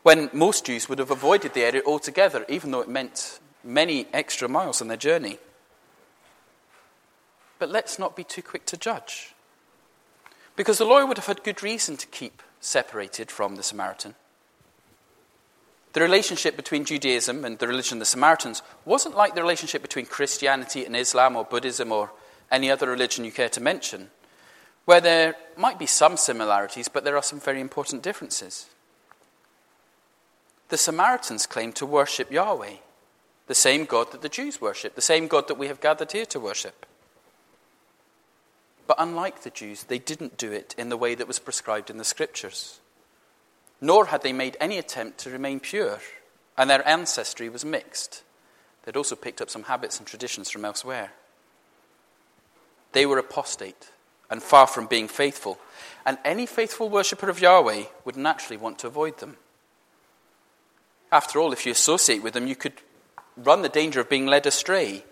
when 0.02 0.30
most 0.32 0.66
Jews 0.66 0.88
would 0.88 0.98
have 0.98 1.10
avoided 1.10 1.52
the 1.52 1.64
area 1.64 1.82
altogether, 1.84 2.44
even 2.48 2.70
though 2.70 2.80
it 2.80 2.88
meant 2.88 3.40
many 3.64 4.06
extra 4.12 4.48
miles 4.48 4.80
on 4.80 4.88
their 4.88 4.96
journey. 4.96 5.38
But 7.58 7.70
let's 7.70 7.98
not 7.98 8.14
be 8.14 8.24
too 8.24 8.42
quick 8.42 8.66
to 8.66 8.76
judge. 8.76 9.34
Because 10.54 10.78
the 10.78 10.84
lawyer 10.84 11.06
would 11.06 11.18
have 11.18 11.26
had 11.26 11.42
good 11.42 11.62
reason 11.62 11.96
to 11.96 12.06
keep 12.06 12.42
separated 12.60 13.30
from 13.30 13.56
the 13.56 13.62
Samaritan. 13.62 14.14
The 15.92 16.02
relationship 16.02 16.56
between 16.56 16.84
Judaism 16.84 17.44
and 17.44 17.58
the 17.58 17.66
religion 17.66 17.96
of 17.96 18.00
the 18.00 18.06
Samaritans 18.06 18.62
wasn't 18.84 19.16
like 19.16 19.34
the 19.34 19.42
relationship 19.42 19.82
between 19.82 20.06
Christianity 20.06 20.84
and 20.84 20.94
Islam 20.94 21.36
or 21.36 21.44
Buddhism 21.44 21.90
or 21.90 22.10
any 22.50 22.70
other 22.70 22.88
religion 22.88 23.24
you 23.24 23.32
care 23.32 23.48
to 23.48 23.60
mention, 23.60 24.10
where 24.87 25.00
there 25.00 25.37
might 25.57 25.78
be 25.78 25.87
some 25.87 26.16
similarities, 26.16 26.88
but 26.88 27.05
there 27.05 27.16
are 27.16 27.23
some 27.23 27.38
very 27.38 27.61
important 27.61 28.02
differences. 28.02 28.66
The 30.71 30.78
Samaritans 30.78 31.47
claimed 31.47 31.76
to 31.76 31.87
worship 31.87 32.33
Yahweh, 32.33 32.76
the 33.47 33.55
same 33.55 33.85
God 33.85 34.11
that 34.12 34.23
the 34.23 34.28
Jews 34.28 34.61
worship, 34.61 34.95
the 34.95 35.00
same 35.00 35.28
God 35.28 35.47
that 35.49 35.59
we 35.59 35.69
have 35.69 35.81
gathered 35.81 36.12
here 36.12 36.26
to 36.26 36.40
worship. 36.40 36.87
But 38.87 38.97
unlike 38.99 39.43
the 39.43 39.50
Jews, 39.50 39.85
they 39.85 39.99
didn't 39.99 40.38
do 40.38 40.50
it 40.50 40.75
in 40.78 40.88
the 40.88 40.97
way 40.97 41.14
that 41.14 41.28
was 41.28 41.38
prescribed 41.38 41.90
in 41.90 41.99
the 41.99 42.05
scriptures 42.05 42.81
nor 43.81 44.07
had 44.07 44.23
they 44.23 44.33
made 44.33 44.57
any 44.61 44.78
attempt 44.78 45.19
to 45.19 45.31
remain 45.31 45.61
pure, 45.61 45.99
and 46.57 46.71
their 46.71 46.87
ancestry 46.88 47.49
was 47.49 47.64
mixed. 47.64 48.23
They'd 48.85 48.97
also 48.97 49.16
picked 49.16 49.43
up 49.43 49.50
some 49.50 49.64
habits 49.64 49.99
and 49.99 50.07
traditions 50.07 50.50
from 50.50 50.64
elsewhere. 50.64 51.12
They 52.93 53.05
were 53.05 53.19
apostate 53.19 53.90
and 54.30 54.42
far 54.42 54.66
from 54.66 54.87
being 54.87 55.09
faithful, 55.09 55.59
and 56.04 56.18
any 56.25 56.47
faithful 56.47 56.88
worshipper 56.88 57.28
of 57.28 57.40
Yahweh 57.40 57.85
would 58.04 58.16
naturally 58.16 58.56
want 58.56 58.78
to 58.80 58.87
avoid 58.87 59.18
them. 59.18 59.37
After 61.12 61.38
all, 61.38 61.52
if 61.52 61.64
you 61.64 61.73
associate 61.73 62.23
with 62.23 62.35
them, 62.35 62.47
you 62.47 62.56
could 62.56 62.75
run 63.37 63.62
the 63.62 63.68
danger 63.68 64.00
of 64.00 64.09
being 64.09 64.26
led 64.26 64.47
astray 64.47 65.04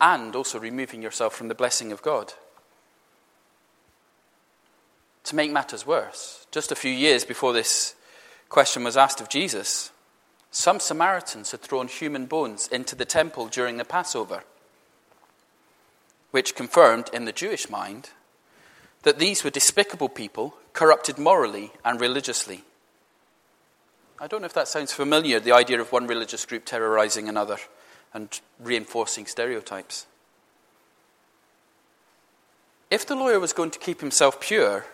and 0.00 0.34
also 0.36 0.58
removing 0.58 1.02
yourself 1.02 1.34
from 1.34 1.48
the 1.48 1.54
blessing 1.54 1.92
of 1.92 2.02
God. 2.02 2.34
To 5.24 5.36
make 5.36 5.50
matters 5.50 5.86
worse, 5.86 6.46
just 6.50 6.72
a 6.72 6.76
few 6.76 6.92
years 6.92 7.24
before 7.24 7.52
this 7.52 7.94
question 8.48 8.84
was 8.84 8.96
asked 8.96 9.20
of 9.20 9.28
Jesus, 9.28 9.90
some 10.50 10.80
Samaritans 10.80 11.50
had 11.50 11.60
thrown 11.60 11.88
human 11.88 12.26
bones 12.26 12.68
into 12.68 12.96
the 12.96 13.04
temple 13.04 13.46
during 13.46 13.76
the 13.76 13.84
Passover, 13.84 14.44
which 16.30 16.54
confirmed 16.54 17.10
in 17.12 17.26
the 17.26 17.32
Jewish 17.32 17.68
mind 17.68 18.10
that 19.02 19.18
these 19.18 19.44
were 19.44 19.50
despicable 19.50 20.08
people, 20.08 20.54
corrupted 20.72 21.18
morally 21.18 21.72
and 21.84 22.00
religiously. 22.00 22.64
I 24.20 24.26
don't 24.26 24.40
know 24.40 24.46
if 24.46 24.54
that 24.54 24.68
sounds 24.68 24.92
familiar, 24.92 25.38
the 25.38 25.52
idea 25.52 25.80
of 25.80 25.92
one 25.92 26.06
religious 26.06 26.44
group 26.44 26.64
terrorizing 26.64 27.28
another 27.28 27.58
and 28.12 28.40
reinforcing 28.58 29.26
stereotypes. 29.26 30.06
If 32.90 33.06
the 33.06 33.14
lawyer 33.14 33.38
was 33.38 33.52
going 33.52 33.70
to 33.70 33.78
keep 33.78 34.00
himself 34.00 34.40
pure, 34.40 34.86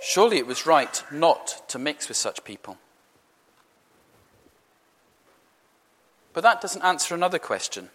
surely 0.00 0.38
it 0.38 0.46
was 0.46 0.66
right 0.66 1.02
not 1.12 1.68
to 1.68 1.78
mix 1.78 2.08
with 2.08 2.16
such 2.16 2.42
people. 2.42 2.78
But 6.32 6.42
that 6.42 6.60
doesn't 6.60 6.82
answer 6.82 7.14
another 7.14 7.38
question. 7.38 7.90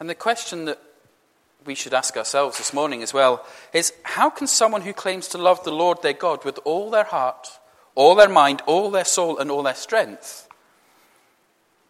And 0.00 0.08
the 0.08 0.14
question 0.14 0.64
that 0.64 0.80
we 1.66 1.74
should 1.74 1.94
ask 1.94 2.16
ourselves 2.16 2.58
this 2.58 2.72
morning 2.72 3.02
as 3.02 3.12
well 3.12 3.44
is 3.72 3.92
how 4.02 4.30
can 4.30 4.46
someone 4.46 4.82
who 4.82 4.92
claims 4.92 5.28
to 5.28 5.38
love 5.38 5.62
the 5.64 5.72
Lord 5.72 6.02
their 6.02 6.12
God 6.12 6.44
with 6.44 6.58
all 6.64 6.90
their 6.90 7.04
heart, 7.04 7.48
all 7.94 8.14
their 8.14 8.28
mind, 8.28 8.62
all 8.66 8.90
their 8.90 9.04
soul, 9.04 9.38
and 9.38 9.50
all 9.50 9.62
their 9.62 9.74
strength 9.74 10.46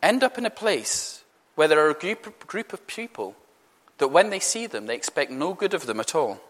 end 0.02 0.22
up 0.22 0.38
in 0.38 0.46
a 0.46 0.50
place 0.50 1.24
where 1.54 1.68
there 1.68 1.84
are 1.84 1.90
a 1.90 1.94
group, 1.94 2.46
group 2.46 2.72
of 2.72 2.86
people 2.86 3.34
that 3.98 4.08
when 4.08 4.30
they 4.30 4.40
see 4.40 4.66
them, 4.66 4.86
they 4.86 4.94
expect 4.94 5.30
no 5.30 5.54
good 5.54 5.74
of 5.74 5.86
them 5.86 6.00
at 6.00 6.14
all? 6.14 6.40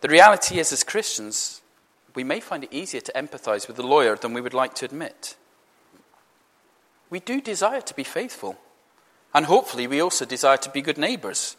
The 0.00 0.08
reality 0.08 0.58
is, 0.58 0.72
as 0.72 0.84
Christians, 0.84 1.60
we 2.14 2.24
may 2.24 2.40
find 2.40 2.64
it 2.64 2.72
easier 2.72 3.02
to 3.02 3.12
empathize 3.12 3.66
with 3.66 3.76
the 3.76 3.86
lawyer 3.86 4.16
than 4.16 4.32
we 4.32 4.40
would 4.40 4.54
like 4.54 4.74
to 4.76 4.86
admit. 4.86 5.36
We 7.10 7.20
do 7.20 7.40
desire 7.40 7.82
to 7.82 7.94
be 7.94 8.04
faithful. 8.04 8.56
And 9.34 9.46
hopefully, 9.46 9.86
we 9.86 10.00
also 10.00 10.24
desire 10.24 10.56
to 10.58 10.70
be 10.70 10.82
good 10.82 10.98
neighbors. 10.98 11.56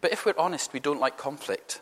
But 0.00 0.12
if 0.12 0.26
we're 0.26 0.34
honest, 0.36 0.72
we 0.72 0.80
don't 0.80 1.00
like 1.00 1.16
conflict. 1.16 1.80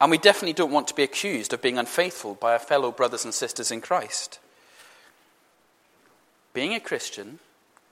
And 0.00 0.10
we 0.10 0.18
definitely 0.18 0.52
don't 0.54 0.72
want 0.72 0.88
to 0.88 0.94
be 0.94 1.02
accused 1.02 1.52
of 1.52 1.60
being 1.60 1.76
unfaithful 1.76 2.34
by 2.34 2.52
our 2.52 2.58
fellow 2.58 2.90
brothers 2.92 3.24
and 3.24 3.34
sisters 3.34 3.70
in 3.70 3.80
Christ. 3.80 4.38
Being 6.54 6.74
a 6.74 6.80
Christian 6.80 7.38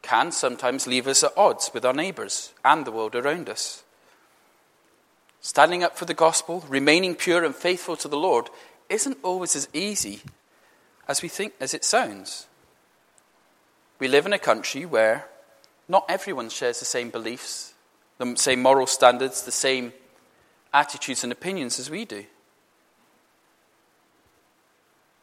can 0.02 0.32
sometimes 0.32 0.86
leave 0.86 1.06
us 1.06 1.22
at 1.22 1.36
odds 1.36 1.70
with 1.74 1.84
our 1.84 1.92
neighbors 1.92 2.52
and 2.64 2.84
the 2.84 2.92
world 2.92 3.14
around 3.14 3.48
us. 3.48 3.82
Standing 5.40 5.82
up 5.82 5.96
for 5.96 6.04
the 6.04 6.14
gospel, 6.14 6.64
remaining 6.68 7.14
pure 7.14 7.44
and 7.44 7.54
faithful 7.54 7.96
to 7.96 8.08
the 8.08 8.16
Lord, 8.16 8.48
isn't 8.88 9.18
always 9.22 9.54
as 9.54 9.68
easy 9.72 10.22
as 11.06 11.22
we 11.22 11.28
think 11.28 11.54
as 11.60 11.74
it 11.74 11.84
sounds. 11.84 12.46
We 13.98 14.08
live 14.08 14.26
in 14.26 14.32
a 14.32 14.38
country 14.38 14.86
where 14.86 15.26
not 15.88 16.04
everyone 16.08 16.50
shares 16.50 16.78
the 16.78 16.84
same 16.84 17.10
beliefs, 17.10 17.74
the 18.18 18.36
same 18.36 18.62
moral 18.62 18.86
standards, 18.86 19.42
the 19.42 19.50
same 19.50 19.92
attitudes 20.72 21.24
and 21.24 21.32
opinions 21.32 21.78
as 21.78 21.90
we 21.90 22.04
do. 22.04 22.24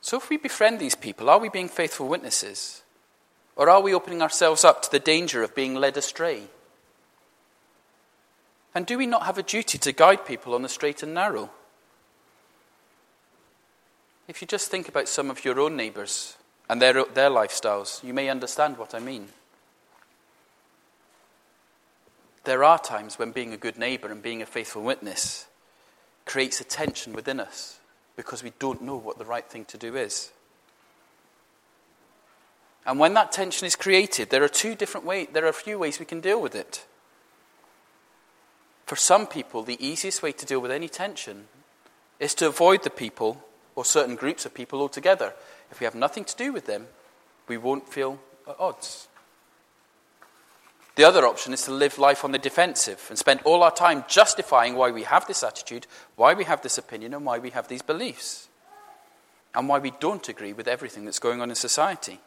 So, 0.02 0.18
if 0.18 0.30
we 0.30 0.38
befriend 0.38 0.80
these 0.80 0.96
people, 0.96 1.30
are 1.30 1.40
we 1.40 1.50
being 1.50 1.70
faithful 1.70 2.08
witnesses? 2.08 2.84
Or 3.56 3.70
are 3.70 3.82
we 3.82 3.94
opening 3.94 4.22
ourselves 4.22 4.64
up 4.64 4.82
to 4.84 4.92
the 4.92 5.00
danger 5.00 5.42
of 5.42 5.56
being 5.56 5.76
led 5.76 5.98
astray? 5.98 6.44
And 8.76 8.86
do 8.86 8.98
we 8.98 9.08
not 9.08 9.24
have 9.24 9.38
a 9.38 9.44
duty 9.44 9.78
to 9.78 9.94
guide 9.94 10.26
people 10.26 10.54
on 10.54 10.62
the 10.62 10.70
straight 10.70 11.02
and 11.02 11.14
narrow? 11.14 11.50
If 14.28 14.42
you 14.42 14.48
just 14.48 14.70
think 14.70 14.90
about 14.90 15.08
some 15.08 15.32
of 15.32 15.46
your 15.46 15.60
own 15.60 15.78
neighbours, 15.78 16.36
and 16.70 16.82
their, 16.82 17.06
their 17.06 17.30
lifestyles, 17.30 18.04
you 18.04 18.14
may 18.14 18.30
understand 18.30 18.78
what 18.78 18.96
I 18.96 19.00
mean. 19.00 19.28
There 22.44 22.64
are 22.64 22.80
times 22.80 23.18
when 23.18 23.32
being 23.32 23.54
a 23.54 23.58
good 23.58 23.78
neighbour 23.78 24.12
and 24.12 24.22
being 24.22 24.42
a 24.42 24.46
faithful 24.46 24.84
witness 24.84 25.48
creates 26.26 26.62
a 26.62 26.64
tension 26.64 27.14
within 27.14 27.40
us 27.40 27.80
because 28.16 28.44
we 28.44 28.54
don't 28.60 28.82
know 28.82 28.96
what 28.96 29.18
the 29.18 29.26
right 29.26 29.46
thing 29.46 29.66
to 29.66 29.78
do 29.78 29.96
is. 29.96 30.32
And 32.86 33.00
when 33.00 33.16
that 33.16 33.32
tension 33.32 33.66
is 33.66 33.76
created, 33.76 34.30
there 34.30 34.44
are 34.44 34.48
two 34.50 34.76
different 34.76 35.06
ways, 35.08 35.28
there 35.34 35.46
are 35.46 35.50
a 35.50 35.54
few 35.54 35.80
ways 35.80 36.00
we 36.00 36.06
can 36.06 36.22
deal 36.22 36.40
with 36.40 36.56
it. 36.56 36.86
For 38.86 38.96
some 38.96 39.26
people, 39.26 39.64
the 39.64 39.84
easiest 39.84 40.22
way 40.22 40.32
to 40.32 40.46
deal 40.46 40.60
with 40.60 40.72
any 40.72 40.88
tension 40.88 41.48
is 42.20 42.36
to 42.36 42.48
avoid 42.48 42.84
the 42.84 42.92
people 42.92 43.44
or 43.76 43.84
certain 43.84 44.16
groups 44.16 44.46
of 44.46 44.54
people 44.54 44.80
altogether. 44.80 45.34
If 45.72 45.80
we 45.80 45.86
have 45.86 45.96
nothing 45.96 46.26
to 46.26 46.36
do 46.36 46.54
with 46.54 46.66
them, 46.66 46.88
we 47.48 47.58
won't 47.58 47.88
feel 47.90 48.20
at 48.48 48.60
odds. 48.60 49.08
The 50.96 51.04
other 51.04 51.26
option 51.26 51.52
is 51.52 51.64
to 51.64 51.72
live 51.72 52.00
life 52.00 52.24
on 52.24 52.32
the 52.32 52.38
defensive 52.38 53.06
and 53.10 53.20
spend 53.20 53.42
all 53.44 53.64
our 53.64 53.72
time 53.72 54.06
justifying 54.08 54.76
why 54.76 54.92
we 54.92 55.04
have 55.04 55.28
this 55.28 55.44
attitude, 55.44 55.88
why 56.16 56.34
we 56.34 56.46
have 56.46 56.62
this 56.62 56.78
opinion, 56.78 57.14
and 57.14 57.26
why 57.26 57.38
we 57.38 57.50
have 57.50 57.68
these 57.68 57.82
beliefs, 57.82 58.48
and 59.54 59.68
why 59.68 59.80
we 59.80 59.92
don't 59.92 60.30
agree 60.30 60.54
with 60.54 60.68
everything 60.68 61.04
that's 61.04 61.20
going 61.20 61.42
on 61.42 61.50
in 61.50 61.56
society. 61.56 62.20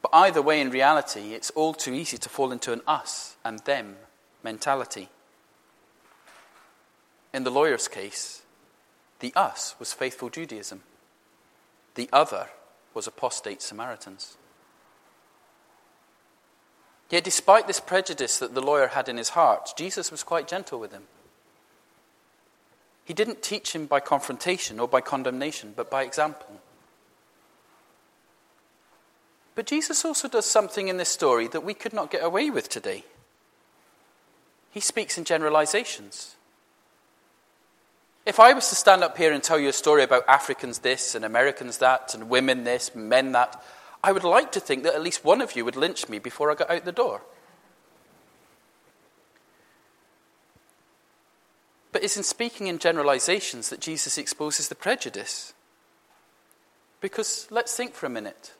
But 0.00 0.10
either 0.14 0.40
way, 0.40 0.60
in 0.60 0.70
reality, 0.70 1.34
it's 1.34 1.50
all 1.50 1.74
too 1.74 1.92
easy 1.92 2.16
to 2.16 2.28
fall 2.30 2.52
into 2.52 2.72
an 2.72 2.80
us 2.86 3.36
and 3.44 3.58
them 3.60 3.96
mentality. 4.42 5.10
In 7.34 7.44
the 7.44 7.50
lawyer's 7.50 7.88
case, 7.88 8.42
the 9.20 9.32
us 9.34 9.74
was 9.78 9.92
faithful 9.92 10.30
Judaism, 10.30 10.82
the 11.94 12.08
other 12.12 12.48
was 12.94 13.06
apostate 13.06 13.62
Samaritans. 13.62 14.36
Yet, 17.10 17.24
despite 17.24 17.66
this 17.66 17.80
prejudice 17.80 18.38
that 18.38 18.54
the 18.54 18.60
lawyer 18.60 18.88
had 18.88 19.08
in 19.08 19.16
his 19.16 19.30
heart, 19.30 19.70
Jesus 19.76 20.10
was 20.10 20.22
quite 20.22 20.46
gentle 20.46 20.78
with 20.78 20.92
him. 20.92 21.04
He 23.04 23.14
didn't 23.14 23.42
teach 23.42 23.74
him 23.74 23.86
by 23.86 24.00
confrontation 24.00 24.78
or 24.78 24.86
by 24.86 25.00
condemnation, 25.00 25.72
but 25.74 25.90
by 25.90 26.02
example. 26.02 26.60
But 29.54 29.66
Jesus 29.66 30.04
also 30.04 30.28
does 30.28 30.44
something 30.44 30.88
in 30.88 30.98
this 30.98 31.08
story 31.08 31.48
that 31.48 31.64
we 31.64 31.74
could 31.74 31.94
not 31.94 32.10
get 32.10 32.22
away 32.22 32.50
with 32.50 32.68
today. 32.68 33.04
He 34.70 34.80
speaks 34.80 35.16
in 35.16 35.24
generalizations. 35.24 36.36
If 38.28 38.38
I 38.38 38.52
was 38.52 38.68
to 38.68 38.74
stand 38.74 39.02
up 39.02 39.16
here 39.16 39.32
and 39.32 39.42
tell 39.42 39.58
you 39.58 39.70
a 39.70 39.72
story 39.72 40.02
about 40.02 40.28
Africans 40.28 40.80
this 40.80 41.14
and 41.14 41.24
Americans 41.24 41.78
that 41.78 42.14
and 42.14 42.28
women 42.28 42.64
this, 42.64 42.94
men 42.94 43.32
that, 43.32 43.64
I 44.04 44.12
would 44.12 44.22
like 44.22 44.52
to 44.52 44.60
think 44.60 44.82
that 44.82 44.94
at 44.94 45.02
least 45.02 45.24
one 45.24 45.40
of 45.40 45.56
you 45.56 45.64
would 45.64 45.76
lynch 45.76 46.10
me 46.10 46.18
before 46.18 46.50
I 46.50 46.54
got 46.54 46.70
out 46.70 46.84
the 46.84 46.92
door. 46.92 47.22
But 51.90 52.04
it's 52.04 52.18
in 52.18 52.22
speaking 52.22 52.66
in 52.66 52.78
generalizations 52.78 53.70
that 53.70 53.80
Jesus 53.80 54.18
exposes 54.18 54.68
the 54.68 54.74
prejudice. 54.74 55.54
Because 57.00 57.48
let's 57.50 57.74
think 57.74 57.94
for 57.94 58.04
a 58.04 58.10
minute. 58.10 58.52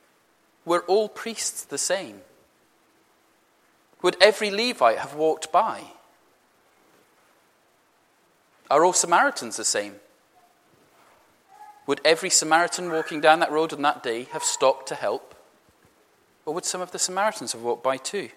Were 0.65 0.81
all 0.87 1.11
priests 1.11 1.63
the 1.63 1.77
same? 1.77 2.23
Would 4.01 4.17
every 4.19 4.51
Levite 4.51 4.97
have 4.97 5.15
walked 5.15 5.53
by? 5.53 5.83
Are 8.71 8.85
all 8.85 8.93
Samaritans 8.93 9.57
the 9.57 9.65
same? 9.65 9.97
Would 11.87 12.01
every 12.05 12.29
Samaritan 12.29 12.91
walking 12.91 13.21
down 13.21 13.41
that 13.41 13.51
road 13.51 13.73
on 13.73 13.81
that 13.83 14.03
day 14.03 14.25
have 14.33 14.43
stopped 14.43 14.89
to 14.89 14.95
help? 14.95 15.35
Or 16.45 16.53
would 16.53 16.67
some 16.67 16.83
of 16.83 16.93
the 16.93 16.99
Samaritans 16.99 17.53
have 17.53 17.63
walked 17.63 17.83
by 17.83 17.97
too? 17.97 18.29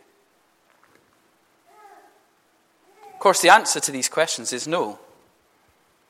Of 3.14 3.20
course, 3.20 3.42
the 3.42 3.50
answer 3.50 3.80
to 3.82 3.92
these 3.92 4.10
questions 4.10 4.54
is 4.54 4.68
no. 4.68 5.00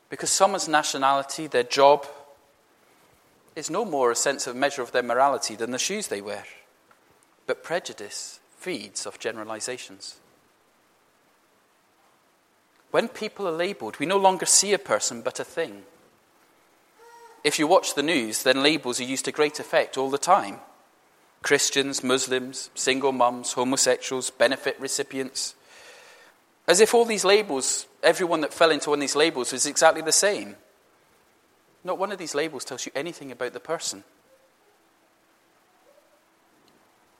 Because 0.08 0.30
someone's 0.30 0.68
nationality, 0.68 1.46
their 1.46 1.62
job, 1.62 2.06
is 3.56 3.70
no 3.70 3.84
more 3.84 4.10
a 4.10 4.16
sense 4.16 4.46
of 4.46 4.56
measure 4.56 4.82
of 4.82 4.92
their 4.92 5.02
morality 5.02 5.56
than 5.56 5.72
the 5.72 5.78
shoes 5.78 6.08
they 6.08 6.20
wear. 6.20 6.44
But 7.46 7.64
prejudice 7.64 8.40
feeds 8.56 9.06
off 9.06 9.18
generalizations. 9.18 10.20
When 12.92 13.08
people 13.08 13.48
are 13.48 13.52
labeled, 13.52 13.98
we 13.98 14.06
no 14.06 14.18
longer 14.18 14.46
see 14.46 14.74
a 14.74 14.78
person 14.78 15.22
but 15.22 15.40
a 15.40 15.44
thing. 15.44 15.82
If 17.42 17.58
you 17.58 17.66
watch 17.66 17.94
the 17.94 18.02
news, 18.02 18.42
then 18.42 18.62
labels 18.62 19.00
are 19.00 19.04
used 19.04 19.24
to 19.24 19.32
great 19.32 19.58
effect 19.58 19.98
all 19.98 20.10
the 20.10 20.18
time 20.18 20.60
Christians, 21.42 22.04
Muslims, 22.04 22.70
single 22.74 23.10
mums, 23.10 23.54
homosexuals, 23.54 24.30
benefit 24.30 24.78
recipients. 24.78 25.54
As 26.68 26.80
if 26.80 26.94
all 26.94 27.04
these 27.04 27.24
labels, 27.24 27.86
everyone 28.02 28.42
that 28.42 28.54
fell 28.54 28.70
into 28.70 28.90
one 28.90 28.98
of 28.98 29.00
these 29.00 29.16
labels, 29.16 29.52
was 29.52 29.66
exactly 29.66 30.02
the 30.02 30.12
same. 30.12 30.54
Not 31.82 31.98
one 31.98 32.12
of 32.12 32.18
these 32.18 32.34
labels 32.34 32.64
tells 32.64 32.86
you 32.86 32.92
anything 32.94 33.32
about 33.32 33.54
the 33.54 33.58
person. 33.58 34.04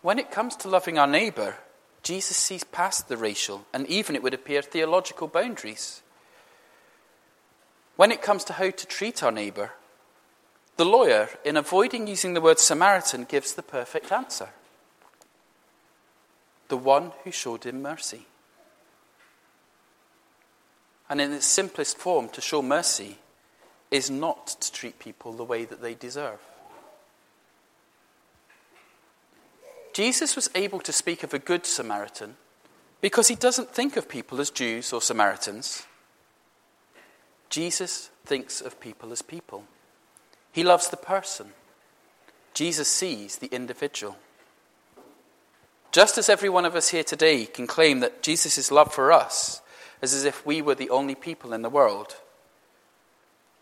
When 0.03 0.19
it 0.19 0.31
comes 0.31 0.55
to 0.57 0.69
loving 0.69 0.99
our 0.99 1.07
neighbour, 1.07 1.57
Jesus 2.03 2.37
sees 2.37 2.65
past 2.65 3.09
the 3.09 3.17
racial 3.17 3.65
and 3.73 3.87
even, 3.87 4.17
it 4.17 4.23
would 4.23 4.35
appear, 4.35 4.63
theological 4.63 5.29
boundaries. 5.29 6.03
When 7.97 8.11
it 8.11 8.23
comes 8.23 8.45
to 8.45 8.55
how 8.55 8.71
to 8.71 8.87
treat 8.87 9.23
our 9.23 9.31
neighbour, 9.31 9.73
the 10.77 10.85
lawyer, 10.85 11.29
in 11.45 11.57
avoiding 11.57 12.07
using 12.07 12.35
the 12.35 12.41
word 12.41 12.59
Samaritan, 12.59 13.25
gives 13.25 13.53
the 13.53 13.63
perfect 13.63 14.11
answer 14.11 14.49
the 16.73 16.77
one 16.79 17.13
who 17.23 17.31
showed 17.31 17.65
him 17.65 17.83
mercy. 17.83 18.25
And 21.11 21.21
in 21.21 21.31
its 21.31 21.45
simplest 21.45 21.99
form, 21.99 22.31
to 22.31 22.41
show 22.41 22.63
mercy 22.63 23.19
is 23.91 24.11
not 24.11 24.47
to 24.47 24.73
treat 24.73 24.99
people 24.99 25.35
the 25.35 25.45
way 25.45 25.67
that 25.67 25.83
they 25.83 25.93
deserve. 25.93 26.41
Jesus 29.93 30.35
was 30.37 30.51
able 30.55 30.81
to 30.81 30.93
speak 30.93 31.23
of 31.23 31.35
a 31.35 31.39
good 31.39 31.67
Samaritan 31.67 32.37
because 33.01 33.29
he 33.29 33.35
doesn't 33.35 33.75
think 33.75 33.97
of 33.97 34.09
people 34.09 34.41
as 34.41 34.51
Jews 34.51 34.93
or 34.93 35.03
Samaritans. 35.03 35.87
Jesus 37.51 38.11
thinks 38.25 38.61
of 38.61 38.81
people 38.81 39.13
as 39.13 39.21
people. 39.21 39.65
He 40.53 40.63
loves 40.63 40.89
the 40.89 40.97
person. 40.97 41.53
Jesus 42.55 42.89
sees 42.89 43.37
the 43.37 43.49
individual. 43.49 44.17
Just 45.91 46.17
as 46.17 46.31
every 46.31 46.49
one 46.49 46.65
of 46.65 46.75
us 46.75 46.89
here 46.89 47.05
today 47.05 47.45
can 47.45 47.67
claim 47.67 48.01
that 48.01 48.23
Jesus' 48.23 48.71
love 48.71 48.95
for 48.95 49.13
us 49.13 49.61
is 50.01 50.15
as 50.15 50.25
if 50.25 50.45
we 50.47 50.63
were 50.63 50.75
the 50.75 50.91
only 50.91 51.15
people 51.15 51.53
in 51.53 51.63
the 51.63 51.71
world, 51.71 52.17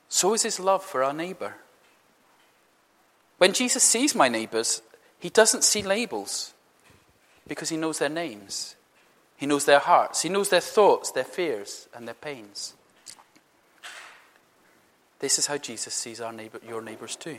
so 0.09 0.35
is 0.35 0.43
his 0.43 0.61
love 0.61 0.85
for 0.85 1.05
our 1.05 1.13
neighbour. 1.13 1.55
When 3.39 3.53
Jesus 3.53 3.83
sees 3.83 4.15
my 4.15 4.29
neighbours, 4.29 4.83
he 5.21 5.29
doesn't 5.29 5.65
see 5.65 5.83
labels 5.83 6.55
because 7.47 7.69
he 7.69 7.77
knows 7.77 7.99
their 7.99 8.09
names. 8.09 8.75
He 9.37 9.47
knows 9.47 9.67
their 9.67 9.79
hearts. 9.79 10.23
He 10.23 10.29
knows 10.29 10.49
their 10.49 10.61
thoughts, 10.61 11.13
their 11.13 11.25
fears, 11.25 11.89
and 11.95 12.07
their 12.07 12.15
pains. 12.15 12.75
This 15.19 15.39
is 15.39 15.47
how 15.47 15.59
Jesus 15.59 15.95
sees 15.95 16.21
our 16.21 16.33
neighbor, 16.33 16.61
your 16.67 16.81
neighbours 16.81 17.17
too. 17.17 17.39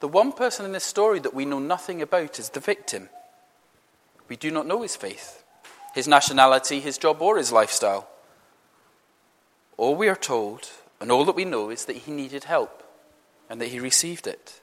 The 0.00 0.08
one 0.08 0.30
person 0.30 0.64
in 0.64 0.72
this 0.72 0.84
story 0.84 1.18
that 1.20 1.34
we 1.34 1.44
know 1.44 1.58
nothing 1.58 2.00
about 2.00 2.38
is 2.38 2.50
the 2.50 2.60
victim. 2.60 3.08
We 4.28 4.36
do 4.36 4.52
not 4.52 4.66
know 4.66 4.82
his 4.82 4.94
faith, 4.94 5.42
his 5.92 6.06
nationality, 6.06 6.78
his 6.78 6.98
job, 6.98 7.20
or 7.20 7.36
his 7.36 7.50
lifestyle. 7.50 8.08
All 9.76 9.96
we 9.96 10.08
are 10.08 10.14
told, 10.16 10.70
and 11.00 11.10
all 11.10 11.24
that 11.24 11.34
we 11.34 11.44
know, 11.44 11.70
is 11.70 11.86
that 11.86 11.96
he 11.96 12.12
needed 12.12 12.44
help 12.44 12.84
and 13.50 13.60
that 13.60 13.68
he 13.68 13.80
received 13.80 14.28
it. 14.28 14.60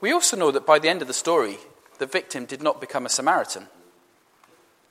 We 0.00 0.12
also 0.12 0.36
know 0.36 0.50
that 0.50 0.66
by 0.66 0.78
the 0.78 0.88
end 0.88 1.02
of 1.02 1.08
the 1.08 1.14
story, 1.14 1.58
the 1.98 2.06
victim 2.06 2.44
did 2.44 2.62
not 2.62 2.80
become 2.80 3.06
a 3.06 3.10
Samaritan. 3.10 3.66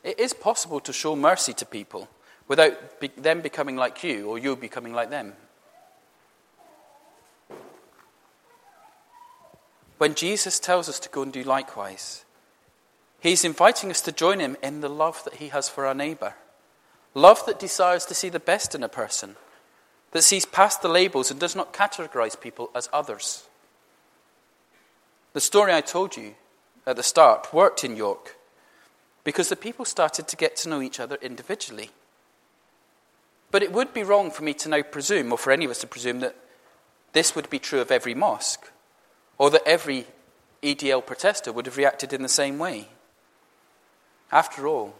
It 0.03 0.19
is 0.19 0.33
possible 0.33 0.79
to 0.81 0.93
show 0.93 1.15
mercy 1.15 1.53
to 1.53 1.65
people 1.65 2.09
without 2.47 2.99
be- 2.99 3.07
them 3.09 3.41
becoming 3.41 3.75
like 3.75 4.03
you 4.03 4.29
or 4.29 4.37
you 4.37 4.55
becoming 4.55 4.93
like 4.93 5.09
them. 5.09 5.33
When 9.97 10.13
Jesus 10.13 10.59
tells 10.59 10.87
us 10.87 10.99
to 10.99 11.09
go 11.09 11.23
and 11.23 11.33
do 11.33 11.43
likewise, 11.43 12.23
he's 13.19 13.43
inviting 13.43 13.89
us 13.89 14.01
to 14.01 14.11
join 14.11 14.39
him 14.39 14.55
in 14.61 14.81
the 14.81 14.89
love 14.89 15.23
that 15.23 15.35
he 15.35 15.49
has 15.49 15.67
for 15.67 15.85
our 15.85 15.95
neighbour. 15.95 16.35
Love 17.13 17.43
that 17.47 17.59
desires 17.59 18.05
to 18.05 18.13
see 18.13 18.29
the 18.29 18.39
best 18.39 18.75
in 18.75 18.83
a 18.83 18.89
person, 18.89 19.35
that 20.11 20.21
sees 20.21 20.45
past 20.45 20.81
the 20.81 20.87
labels 20.87 21.31
and 21.31 21.39
does 21.39 21.55
not 21.55 21.73
categorize 21.73 22.39
people 22.39 22.69
as 22.75 22.87
others. 22.93 23.46
The 25.37 25.41
story 25.41 25.71
I 25.71 25.81
told 25.81 26.17
you 26.17 26.33
at 26.87 26.95
the 26.95 27.03
start 27.03 27.53
worked 27.53 27.83
in 27.83 27.95
York 27.95 28.37
because 29.23 29.49
the 29.49 29.55
people 29.55 29.85
started 29.85 30.27
to 30.27 30.35
get 30.35 30.55
to 30.55 30.67
know 30.67 30.81
each 30.81 30.99
other 30.99 31.19
individually. 31.21 31.91
But 33.51 33.61
it 33.61 33.71
would 33.71 33.93
be 33.93 34.01
wrong 34.01 34.31
for 34.31 34.41
me 34.41 34.55
to 34.55 34.67
now 34.67 34.81
presume, 34.81 35.31
or 35.31 35.37
for 35.37 35.51
any 35.51 35.65
of 35.65 35.69
us 35.69 35.81
to 35.81 35.85
presume, 35.85 36.21
that 36.21 36.35
this 37.13 37.35
would 37.35 37.51
be 37.51 37.59
true 37.59 37.81
of 37.81 37.91
every 37.91 38.15
mosque 38.15 38.71
or 39.37 39.51
that 39.51 39.61
every 39.67 40.07
EDL 40.63 41.05
protester 41.05 41.53
would 41.53 41.67
have 41.67 41.77
reacted 41.77 42.13
in 42.13 42.23
the 42.23 42.29
same 42.29 42.57
way. 42.57 42.87
After 44.31 44.65
all, 44.65 44.95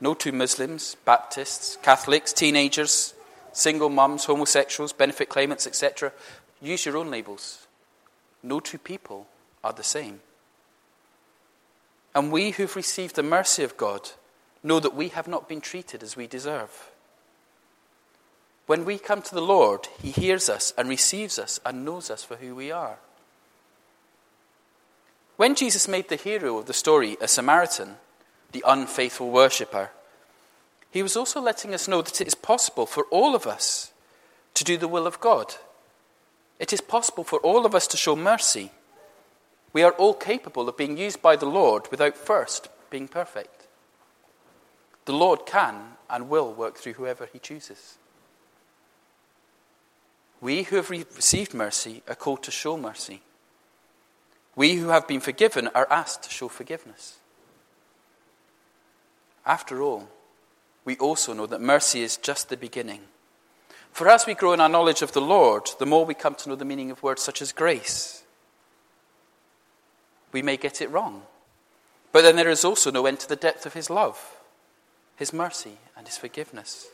no 0.00 0.14
two 0.14 0.30
Muslims, 0.30 0.96
Baptists, 1.04 1.78
Catholics, 1.82 2.32
teenagers, 2.32 3.12
single 3.52 3.90
mums, 3.90 4.26
homosexuals, 4.26 4.92
benefit 4.92 5.28
claimants, 5.28 5.66
etc. 5.66 6.12
Use 6.62 6.86
your 6.86 6.96
own 6.96 7.10
labels. 7.10 7.66
No 8.40 8.60
two 8.60 8.78
people 8.78 9.26
are 9.64 9.72
the 9.72 9.82
same. 9.82 10.20
And 12.14 12.30
we 12.30 12.52
who've 12.52 12.76
received 12.76 13.16
the 13.16 13.24
mercy 13.24 13.64
of 13.64 13.76
God 13.76 14.10
know 14.62 14.78
that 14.78 14.94
we 14.94 15.08
have 15.08 15.26
not 15.26 15.48
been 15.48 15.60
treated 15.60 16.02
as 16.02 16.16
we 16.16 16.28
deserve. 16.28 16.90
When 18.66 18.84
we 18.84 18.98
come 18.98 19.20
to 19.22 19.34
the 19.34 19.42
Lord, 19.42 19.88
He 20.00 20.10
hears 20.10 20.48
us 20.48 20.72
and 20.78 20.88
receives 20.88 21.38
us 21.38 21.58
and 21.66 21.84
knows 21.84 22.10
us 22.10 22.22
for 22.22 22.36
who 22.36 22.54
we 22.54 22.70
are. 22.70 22.98
When 25.36 25.56
Jesus 25.56 25.88
made 25.88 26.08
the 26.08 26.16
hero 26.16 26.58
of 26.58 26.66
the 26.66 26.72
story 26.72 27.16
a 27.20 27.26
Samaritan, 27.26 27.96
the 28.52 28.62
unfaithful 28.66 29.30
worshipper, 29.30 29.90
he 30.94 31.02
was 31.02 31.16
also 31.16 31.40
letting 31.40 31.74
us 31.74 31.88
know 31.88 32.02
that 32.02 32.20
it 32.20 32.28
is 32.28 32.36
possible 32.36 32.86
for 32.86 33.04
all 33.10 33.34
of 33.34 33.48
us 33.48 33.92
to 34.54 34.62
do 34.62 34.76
the 34.76 34.86
will 34.86 35.08
of 35.08 35.18
God. 35.18 35.56
It 36.60 36.72
is 36.72 36.80
possible 36.80 37.24
for 37.24 37.40
all 37.40 37.66
of 37.66 37.74
us 37.74 37.88
to 37.88 37.96
show 37.96 38.14
mercy. 38.14 38.70
We 39.74 39.82
are 39.82 39.92
all 39.92 40.14
capable 40.14 40.68
of 40.68 40.76
being 40.76 40.96
used 40.96 41.20
by 41.20 41.36
the 41.36 41.46
Lord 41.46 41.90
without 41.90 42.16
first 42.16 42.68
being 42.90 43.08
perfect. 43.08 43.66
The 45.04 45.12
Lord 45.12 45.44
can 45.44 45.96
and 46.08 46.30
will 46.30 46.52
work 46.54 46.78
through 46.78 46.94
whoever 46.94 47.28
he 47.30 47.40
chooses. 47.40 47.98
We 50.40 50.62
who 50.62 50.76
have 50.76 50.90
received 50.90 51.54
mercy 51.54 52.02
are 52.08 52.14
called 52.14 52.42
to 52.44 52.50
show 52.50 52.76
mercy. 52.76 53.22
We 54.54 54.76
who 54.76 54.88
have 54.88 55.08
been 55.08 55.20
forgiven 55.20 55.68
are 55.74 55.88
asked 55.90 56.22
to 56.22 56.30
show 56.30 56.48
forgiveness. 56.48 57.18
After 59.44 59.82
all, 59.82 60.08
we 60.84 60.96
also 60.98 61.32
know 61.32 61.46
that 61.46 61.60
mercy 61.60 62.02
is 62.02 62.16
just 62.16 62.48
the 62.48 62.56
beginning. 62.56 63.00
For 63.90 64.08
as 64.08 64.26
we 64.26 64.34
grow 64.34 64.52
in 64.52 64.60
our 64.60 64.68
knowledge 64.68 65.02
of 65.02 65.12
the 65.12 65.20
Lord, 65.20 65.70
the 65.78 65.86
more 65.86 66.04
we 66.04 66.14
come 66.14 66.34
to 66.36 66.48
know 66.48 66.56
the 66.56 66.64
meaning 66.64 66.90
of 66.90 67.02
words 67.02 67.22
such 67.22 67.42
as 67.42 67.52
grace. 67.52 68.23
We 70.34 70.42
may 70.42 70.56
get 70.56 70.82
it 70.82 70.90
wrong, 70.90 71.22
but 72.10 72.22
then 72.22 72.34
there 72.34 72.50
is 72.50 72.64
also 72.64 72.90
no 72.90 73.06
end 73.06 73.20
to 73.20 73.28
the 73.28 73.36
depth 73.36 73.66
of 73.66 73.74
His 73.74 73.88
love, 73.88 74.18
His 75.14 75.32
mercy, 75.32 75.78
and 75.96 76.08
His 76.08 76.18
forgiveness. 76.18 76.88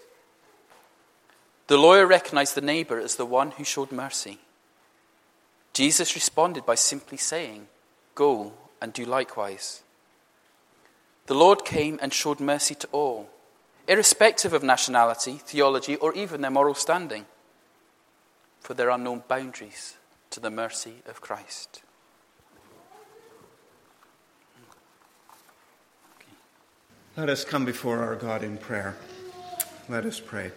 The 1.66 1.79
lawyer 1.79 2.07
recognized 2.07 2.55
the 2.55 2.61
neighbor 2.61 3.00
as 3.00 3.16
the 3.16 3.24
one 3.24 3.53
who 3.53 3.64
showed 3.64 3.92
mercy. 3.92 4.40
Jesus 5.72 6.14
responded 6.14 6.66
by 6.66 6.74
simply 6.74 7.16
saying, 7.16 7.68
Go 8.14 8.53
and 8.83 8.92
do 8.92 9.07
likewise. 9.07 9.83
The 11.24 11.35
Lord 11.35 11.64
came 11.64 11.98
and 12.03 12.12
showed 12.12 12.40
mercy 12.40 12.74
to 12.74 12.88
all, 12.92 13.31
irrespective 13.88 14.53
of 14.53 14.62
nationality, 14.62 15.40
theology, 15.42 15.96
or 15.96 16.12
even 16.12 16.42
their 16.42 16.50
moral 16.50 16.74
standing, 16.74 17.24
for 18.61 18.74
there 18.74 18.90
are 18.90 18.98
no 18.98 19.24
boundaries 19.26 19.96
to 20.29 20.40
the 20.40 20.50
mercy 20.50 20.96
of 21.07 21.22
Christ. 21.22 21.81
Let 27.20 27.28
us 27.28 27.44
come 27.44 27.66
before 27.66 27.98
our 27.98 28.16
God 28.16 28.42
in 28.42 28.56
prayer. 28.56 28.96
Let 29.90 30.06
us 30.06 30.18
pray. 30.18 30.52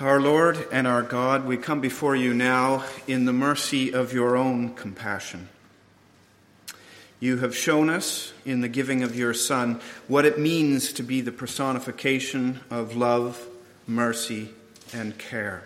Our 0.00 0.18
Lord 0.18 0.66
and 0.72 0.86
our 0.86 1.02
God, 1.02 1.44
we 1.44 1.58
come 1.58 1.82
before 1.82 2.16
you 2.16 2.32
now 2.32 2.86
in 3.06 3.26
the 3.26 3.34
mercy 3.34 3.92
of 3.92 4.14
your 4.14 4.34
own 4.34 4.72
compassion. 4.72 5.50
You 7.20 7.36
have 7.36 7.54
shown 7.54 7.90
us 7.90 8.32
in 8.46 8.62
the 8.62 8.68
giving 8.68 9.02
of 9.02 9.14
your 9.14 9.34
Son 9.34 9.78
what 10.06 10.24
it 10.24 10.38
means 10.38 10.94
to 10.94 11.02
be 11.02 11.20
the 11.20 11.30
personification 11.30 12.60
of 12.70 12.96
love, 12.96 13.46
mercy, 13.86 14.48
and 14.94 15.18
care. 15.18 15.64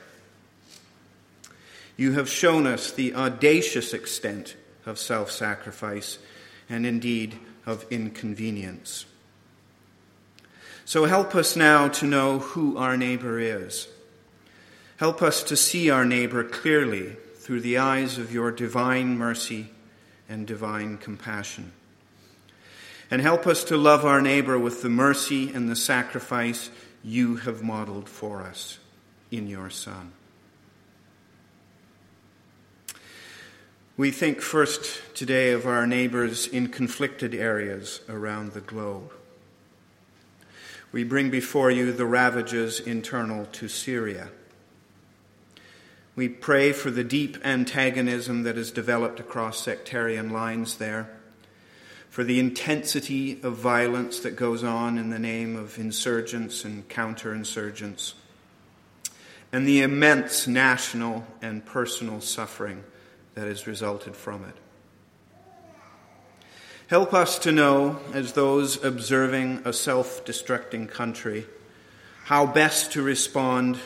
You 1.96 2.14
have 2.14 2.28
shown 2.28 2.66
us 2.66 2.90
the 2.90 3.14
audacious 3.14 3.94
extent 3.94 4.56
of 4.84 4.98
self 4.98 5.30
sacrifice 5.30 6.18
and 6.68 6.84
indeed 6.84 7.38
of 7.66 7.86
inconvenience. 7.90 9.06
So 10.84 11.04
help 11.04 11.34
us 11.34 11.56
now 11.56 11.88
to 11.88 12.06
know 12.06 12.40
who 12.40 12.76
our 12.76 12.96
neighbor 12.96 13.38
is 13.38 13.88
Help 15.02 15.20
us 15.20 15.42
to 15.42 15.56
see 15.56 15.90
our 15.90 16.04
neighbor 16.04 16.44
clearly 16.44 17.16
through 17.34 17.60
the 17.60 17.76
eyes 17.76 18.18
of 18.18 18.32
your 18.32 18.52
divine 18.52 19.18
mercy 19.18 19.68
and 20.28 20.46
divine 20.46 20.96
compassion. 20.96 21.72
And 23.10 23.20
help 23.20 23.44
us 23.44 23.64
to 23.64 23.76
love 23.76 24.04
our 24.04 24.22
neighbor 24.22 24.56
with 24.56 24.80
the 24.80 24.88
mercy 24.88 25.52
and 25.52 25.68
the 25.68 25.74
sacrifice 25.74 26.70
you 27.02 27.34
have 27.34 27.64
modeled 27.64 28.08
for 28.08 28.42
us 28.42 28.78
in 29.32 29.48
your 29.48 29.70
Son. 29.70 30.12
We 33.94 34.10
think 34.10 34.40
first 34.40 35.14
today 35.14 35.52
of 35.52 35.66
our 35.66 35.86
neighbors 35.86 36.46
in 36.46 36.68
conflicted 36.68 37.34
areas 37.34 38.00
around 38.08 38.52
the 38.52 38.62
globe. 38.62 39.12
We 40.92 41.04
bring 41.04 41.28
before 41.28 41.70
you 41.70 41.92
the 41.92 42.06
ravages 42.06 42.80
internal 42.80 43.44
to 43.52 43.68
Syria. 43.68 44.30
We 46.16 46.30
pray 46.30 46.72
for 46.72 46.90
the 46.90 47.04
deep 47.04 47.36
antagonism 47.44 48.44
that 48.44 48.56
has 48.56 48.70
developed 48.70 49.20
across 49.20 49.62
sectarian 49.62 50.30
lines 50.30 50.78
there, 50.78 51.10
for 52.08 52.24
the 52.24 52.40
intensity 52.40 53.42
of 53.42 53.56
violence 53.56 54.20
that 54.20 54.36
goes 54.36 54.64
on 54.64 54.96
in 54.96 55.10
the 55.10 55.18
name 55.18 55.54
of 55.54 55.78
insurgents 55.78 56.64
and 56.64 56.88
counterinsurgents, 56.88 58.14
and 59.52 59.68
the 59.68 59.82
immense 59.82 60.46
national 60.46 61.26
and 61.42 61.66
personal 61.66 62.22
suffering 62.22 62.84
that 63.34 63.46
has 63.46 63.66
resulted 63.66 64.14
from 64.16 64.44
it. 64.44 64.54
Help 66.88 67.14
us 67.14 67.38
to 67.38 67.52
know, 67.52 67.98
as 68.12 68.34
those 68.34 68.84
observing 68.84 69.62
a 69.64 69.72
self 69.72 70.24
destructing 70.24 70.88
country, 70.88 71.46
how 72.24 72.46
best 72.46 72.92
to 72.92 73.02
respond 73.02 73.78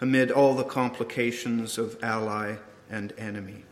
amid 0.00 0.32
all 0.32 0.54
the 0.54 0.64
complications 0.64 1.78
of 1.78 1.96
ally 2.02 2.56
and 2.90 3.12
enemy. 3.16 3.64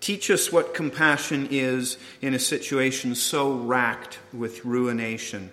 Teach 0.00 0.30
us 0.30 0.52
what 0.52 0.74
compassion 0.74 1.48
is 1.50 1.98
in 2.22 2.32
a 2.32 2.38
situation 2.38 3.16
so 3.16 3.52
racked 3.52 4.20
with 4.32 4.64
ruination 4.64 5.50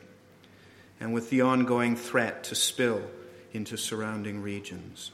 and 0.99 1.13
with 1.13 1.31
the 1.31 1.41
ongoing 1.41 1.95
threat 1.95 2.43
to 2.43 2.55
spill 2.55 3.01
into 3.51 3.75
surrounding 3.75 4.41
regions. 4.41 5.11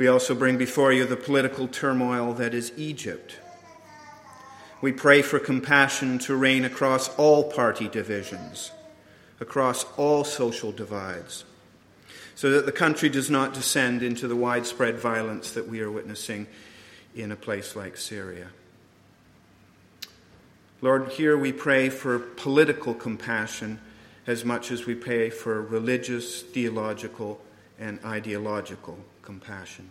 We 0.00 0.08
also 0.08 0.34
bring 0.34 0.56
before 0.56 0.94
you 0.94 1.04
the 1.04 1.14
political 1.14 1.68
turmoil 1.68 2.32
that 2.32 2.54
is 2.54 2.72
Egypt. 2.78 3.36
We 4.80 4.92
pray 4.92 5.20
for 5.20 5.38
compassion 5.38 6.18
to 6.20 6.34
reign 6.34 6.64
across 6.64 7.14
all 7.18 7.52
party 7.52 7.86
divisions, 7.86 8.70
across 9.40 9.84
all 9.98 10.24
social 10.24 10.72
divides, 10.72 11.44
so 12.34 12.48
that 12.48 12.64
the 12.64 12.72
country 12.72 13.10
does 13.10 13.28
not 13.28 13.52
descend 13.52 14.02
into 14.02 14.26
the 14.26 14.34
widespread 14.34 14.98
violence 14.98 15.52
that 15.52 15.68
we 15.68 15.82
are 15.82 15.90
witnessing 15.90 16.46
in 17.14 17.30
a 17.30 17.36
place 17.36 17.76
like 17.76 17.98
Syria. 17.98 18.46
Lord, 20.80 21.08
here 21.08 21.36
we 21.36 21.52
pray 21.52 21.90
for 21.90 22.18
political 22.18 22.94
compassion 22.94 23.78
as 24.26 24.46
much 24.46 24.70
as 24.70 24.86
we 24.86 24.94
pray 24.94 25.28
for 25.28 25.60
religious, 25.60 26.40
theological, 26.40 27.38
and 27.78 27.98
ideological 28.02 28.98
compassion. 29.22 29.90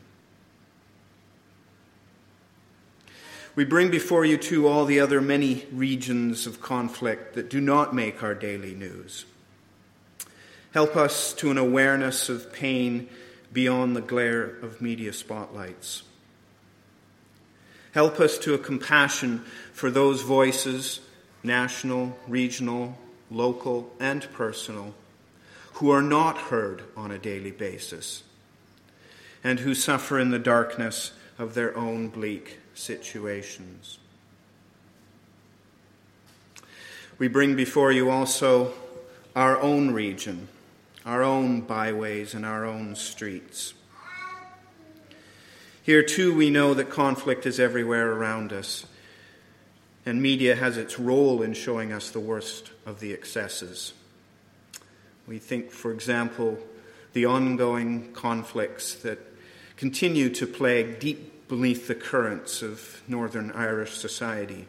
We 3.55 3.65
bring 3.65 3.89
before 3.89 4.25
you, 4.25 4.37
too, 4.37 4.67
all 4.67 4.85
the 4.85 4.99
other 4.99 5.19
many 5.21 5.65
regions 5.71 6.47
of 6.47 6.61
conflict 6.61 7.33
that 7.33 7.49
do 7.49 7.59
not 7.59 7.93
make 7.93 8.23
our 8.23 8.33
daily 8.33 8.73
news. 8.73 9.25
Help 10.73 10.95
us 10.95 11.33
to 11.33 11.49
an 11.51 11.57
awareness 11.57 12.29
of 12.29 12.53
pain 12.53 13.09
beyond 13.51 13.95
the 13.95 14.01
glare 14.01 14.43
of 14.43 14.81
media 14.81 15.11
spotlights. 15.11 16.03
Help 17.91 18.19
us 18.19 18.37
to 18.37 18.53
a 18.53 18.59
compassion 18.59 19.39
for 19.73 19.89
those 19.89 20.21
voices, 20.21 20.99
national, 21.43 22.17
regional, 22.27 22.97
local, 23.31 23.91
and 23.99 24.31
personal, 24.31 24.93
who 25.73 25.89
are 25.89 26.03
not 26.03 26.37
heard 26.37 26.83
on 26.95 27.09
a 27.09 27.17
daily 27.17 27.51
basis 27.51 28.23
and 29.43 29.59
who 29.59 29.73
suffer 29.73 30.19
in 30.19 30.31
the 30.31 30.39
darkness 30.39 31.13
of 31.37 31.53
their 31.53 31.75
own 31.77 32.09
bleak 32.09 32.59
situations. 32.73 33.99
We 37.17 37.27
bring 37.27 37.55
before 37.55 37.91
you 37.91 38.09
also 38.09 38.73
our 39.35 39.59
own 39.59 39.91
region, 39.91 40.47
our 41.05 41.23
own 41.23 41.61
byways, 41.61 42.33
and 42.33 42.45
our 42.45 42.65
own 42.65 42.95
streets. 42.95 43.73
Here, 45.83 46.03
too, 46.03 46.35
we 46.35 46.49
know 46.49 46.73
that 46.73 46.89
conflict 46.89 47.45
is 47.45 47.59
everywhere 47.59 48.11
around 48.11 48.53
us, 48.53 48.85
and 50.05 50.21
media 50.21 50.55
has 50.55 50.77
its 50.77 50.99
role 50.99 51.41
in 51.41 51.53
showing 51.53 51.91
us 51.91 52.09
the 52.09 52.19
worst 52.19 52.71
of 52.85 52.99
the 52.99 53.11
excesses. 53.11 53.93
We 55.27 55.39
think, 55.39 55.71
for 55.71 55.91
example, 55.91 56.57
the 57.13 57.25
ongoing 57.25 58.13
conflicts 58.13 58.93
that 58.95 59.19
continue 59.79 60.29
to 60.29 60.45
plague 60.45 60.99
deep 60.99 61.47
beneath 61.47 61.87
the 61.87 61.95
currents 61.95 62.61
of 62.61 63.01
Northern 63.07 63.49
Irish 63.53 63.93
society, 63.93 64.67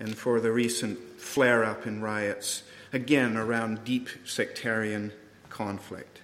and 0.00 0.18
for 0.18 0.40
the 0.40 0.50
recent 0.50 0.98
flare 1.20 1.64
up 1.64 1.86
in 1.86 2.02
riots, 2.02 2.64
again 2.92 3.36
around 3.36 3.84
deep 3.84 4.08
sectarian 4.24 5.12
conflict. 5.48 6.18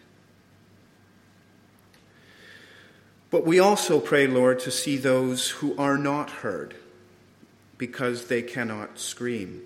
But 3.30 3.46
we 3.46 3.60
also 3.60 4.00
pray, 4.00 4.26
Lord, 4.26 4.58
to 4.60 4.72
see 4.72 4.96
those 4.96 5.50
who 5.50 5.76
are 5.76 5.96
not 5.96 6.28
heard 6.28 6.74
because 7.78 8.26
they 8.26 8.42
cannot 8.42 8.98
scream. 8.98 9.62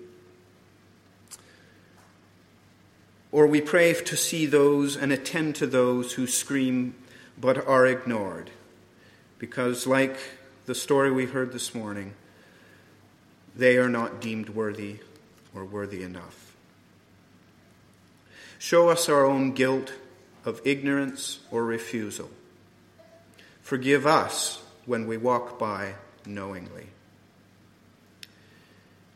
Or 3.31 3.47
we 3.47 3.61
pray 3.61 3.95
to 3.95 4.15
see 4.15 4.45
those 4.45 4.95
and 4.95 5.11
attend 5.11 5.55
to 5.55 5.65
those 5.65 6.13
who 6.13 6.27
scream 6.27 6.93
but 7.39 7.67
are 7.67 7.85
ignored. 7.85 8.49
Because, 9.39 9.85
like 9.85 10.17
the 10.65 10.75
story 10.75 11.11
we 11.11 11.25
heard 11.25 11.53
this 11.53 11.75
morning, 11.75 12.13
they 13.55 13.77
are 13.77 13.89
not 13.89 14.21
deemed 14.21 14.49
worthy 14.49 14.97
or 15.53 15.65
worthy 15.65 16.03
enough. 16.03 16.55
Show 18.59 18.89
us 18.89 19.07
our 19.07 19.25
own 19.25 19.51
guilt 19.51 19.93
of 20.45 20.61
ignorance 20.65 21.39
or 21.51 21.63
refusal. 21.65 22.29
Forgive 23.61 24.07
us 24.07 24.61
when 24.85 25.05
we 25.05 25.17
walk 25.17 25.59
by 25.59 25.95
knowingly. 26.25 26.87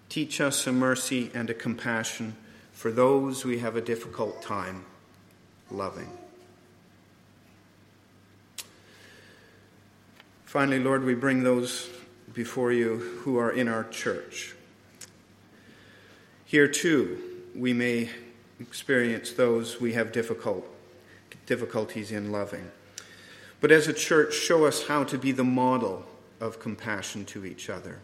Teach 0.10 0.42
us 0.42 0.68
a 0.68 0.74
mercy 0.74 1.32
and 1.34 1.50
a 1.50 1.54
compassion 1.54 2.36
for 2.74 2.92
those 2.92 3.46
we 3.46 3.60
have 3.60 3.76
a 3.76 3.82
difficult 3.82 4.42
time 4.42 4.84
loving. 5.70 6.10
Finally, 10.52 10.80
Lord, 10.80 11.06
we 11.06 11.16
bring 11.16 11.44
those 11.44 11.90
before 12.34 12.74
you 12.74 12.98
who 13.24 13.38
are 13.38 13.52
in 13.52 13.70
our 13.70 13.86
church. 13.86 14.54
Here, 16.44 16.68
too, 16.68 17.22
we 17.56 17.72
may 17.72 18.10
experience 18.60 19.32
those 19.32 19.80
we 19.80 19.94
have 19.94 20.12
difficult, 20.12 20.68
difficulties 21.46 22.12
in 22.12 22.34
loving. 22.34 22.70
But 23.62 23.72
as 23.72 23.88
a 23.88 23.94
church, 23.94 24.34
show 24.34 24.66
us 24.66 24.88
how 24.88 25.06
to 25.06 25.18
be 25.18 25.32
the 25.32 25.46
model 25.46 26.06
of 26.42 26.60
compassion 26.60 27.24
to 27.28 27.46
each 27.46 27.70
other. 27.70 28.00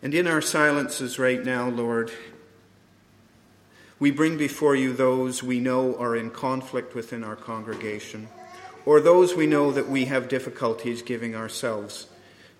And 0.00 0.14
in 0.14 0.28
our 0.28 0.40
silences 0.40 1.18
right 1.18 1.44
now, 1.44 1.68
Lord, 1.68 2.12
we 3.98 4.12
bring 4.12 4.38
before 4.38 4.76
you 4.76 4.92
those 4.92 5.42
we 5.42 5.58
know 5.58 5.96
are 5.96 6.14
in 6.14 6.30
conflict 6.30 6.94
within 6.94 7.24
our 7.24 7.34
congregation 7.34 8.28
or 8.86 9.00
those 9.00 9.34
we 9.34 9.46
know 9.46 9.70
that 9.70 9.88
we 9.88 10.04
have 10.06 10.28
difficulties 10.28 11.02
giving 11.02 11.34
ourselves 11.34 12.06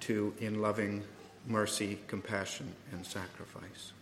to 0.01 0.35
in 0.39 0.61
loving 0.61 1.03
mercy, 1.47 1.99
compassion, 2.09 2.75
and 2.93 3.05
sacrifice. 3.05 3.93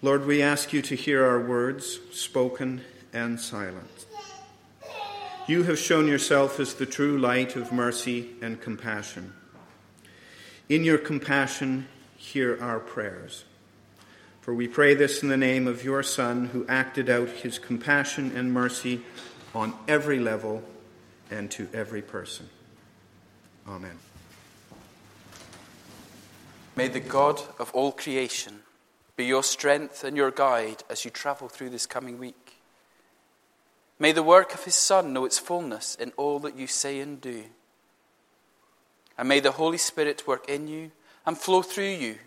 Lord, 0.00 0.26
we 0.26 0.42
ask 0.42 0.72
you 0.72 0.80
to 0.82 0.94
hear 0.94 1.24
our 1.24 1.40
words, 1.40 1.98
spoken 2.12 2.82
and 3.12 3.40
silent. 3.40 4.06
You 5.48 5.64
have 5.64 5.78
shown 5.78 6.06
yourself 6.06 6.60
as 6.60 6.74
the 6.74 6.86
true 6.86 7.18
light 7.18 7.56
of 7.56 7.72
mercy 7.72 8.36
and 8.40 8.60
compassion. 8.60 9.32
In 10.68 10.84
your 10.84 10.98
compassion, 10.98 11.88
hear 12.16 12.58
our 12.60 12.78
prayers. 12.78 13.44
For 14.42 14.52
we 14.52 14.68
pray 14.68 14.94
this 14.94 15.22
in 15.22 15.28
the 15.28 15.36
name 15.36 15.66
of 15.66 15.82
your 15.82 16.02
Son, 16.02 16.46
who 16.46 16.66
acted 16.68 17.08
out 17.08 17.28
his 17.28 17.58
compassion 17.58 18.32
and 18.36 18.52
mercy 18.52 19.02
on 19.54 19.74
every 19.86 20.18
level 20.18 20.62
and 21.30 21.50
to 21.52 21.68
every 21.72 22.02
person. 22.02 22.48
Amen. 23.66 23.98
May 26.76 26.88
the 26.88 27.00
God 27.00 27.40
of 27.58 27.70
all 27.72 27.92
creation 27.92 28.60
be 29.16 29.24
your 29.24 29.42
strength 29.42 30.04
and 30.04 30.16
your 30.16 30.30
guide 30.30 30.84
as 30.88 31.04
you 31.04 31.10
travel 31.10 31.48
through 31.48 31.70
this 31.70 31.86
coming 31.86 32.18
week. 32.18 32.60
May 33.98 34.12
the 34.12 34.22
work 34.22 34.54
of 34.54 34.64
his 34.64 34.76
Son 34.76 35.12
know 35.12 35.24
its 35.24 35.38
fullness 35.38 35.94
in 35.94 36.12
all 36.16 36.38
that 36.40 36.56
you 36.56 36.66
say 36.66 37.00
and 37.00 37.20
do. 37.20 37.44
And 39.18 39.28
may 39.28 39.40
the 39.40 39.52
Holy 39.52 39.78
Spirit 39.78 40.26
work 40.26 40.48
in 40.48 40.68
you 40.68 40.92
and 41.26 41.36
flow 41.36 41.60
through 41.60 41.90
you, 41.90 42.18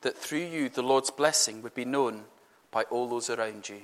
that 0.00 0.16
through 0.16 0.46
you 0.46 0.70
the 0.70 0.82
Lord's 0.82 1.10
blessing 1.10 1.62
would 1.62 1.74
be 1.74 1.84
known 1.84 2.24
by 2.70 2.84
all 2.84 3.08
those 3.08 3.28
around 3.28 3.68
you. 3.68 3.82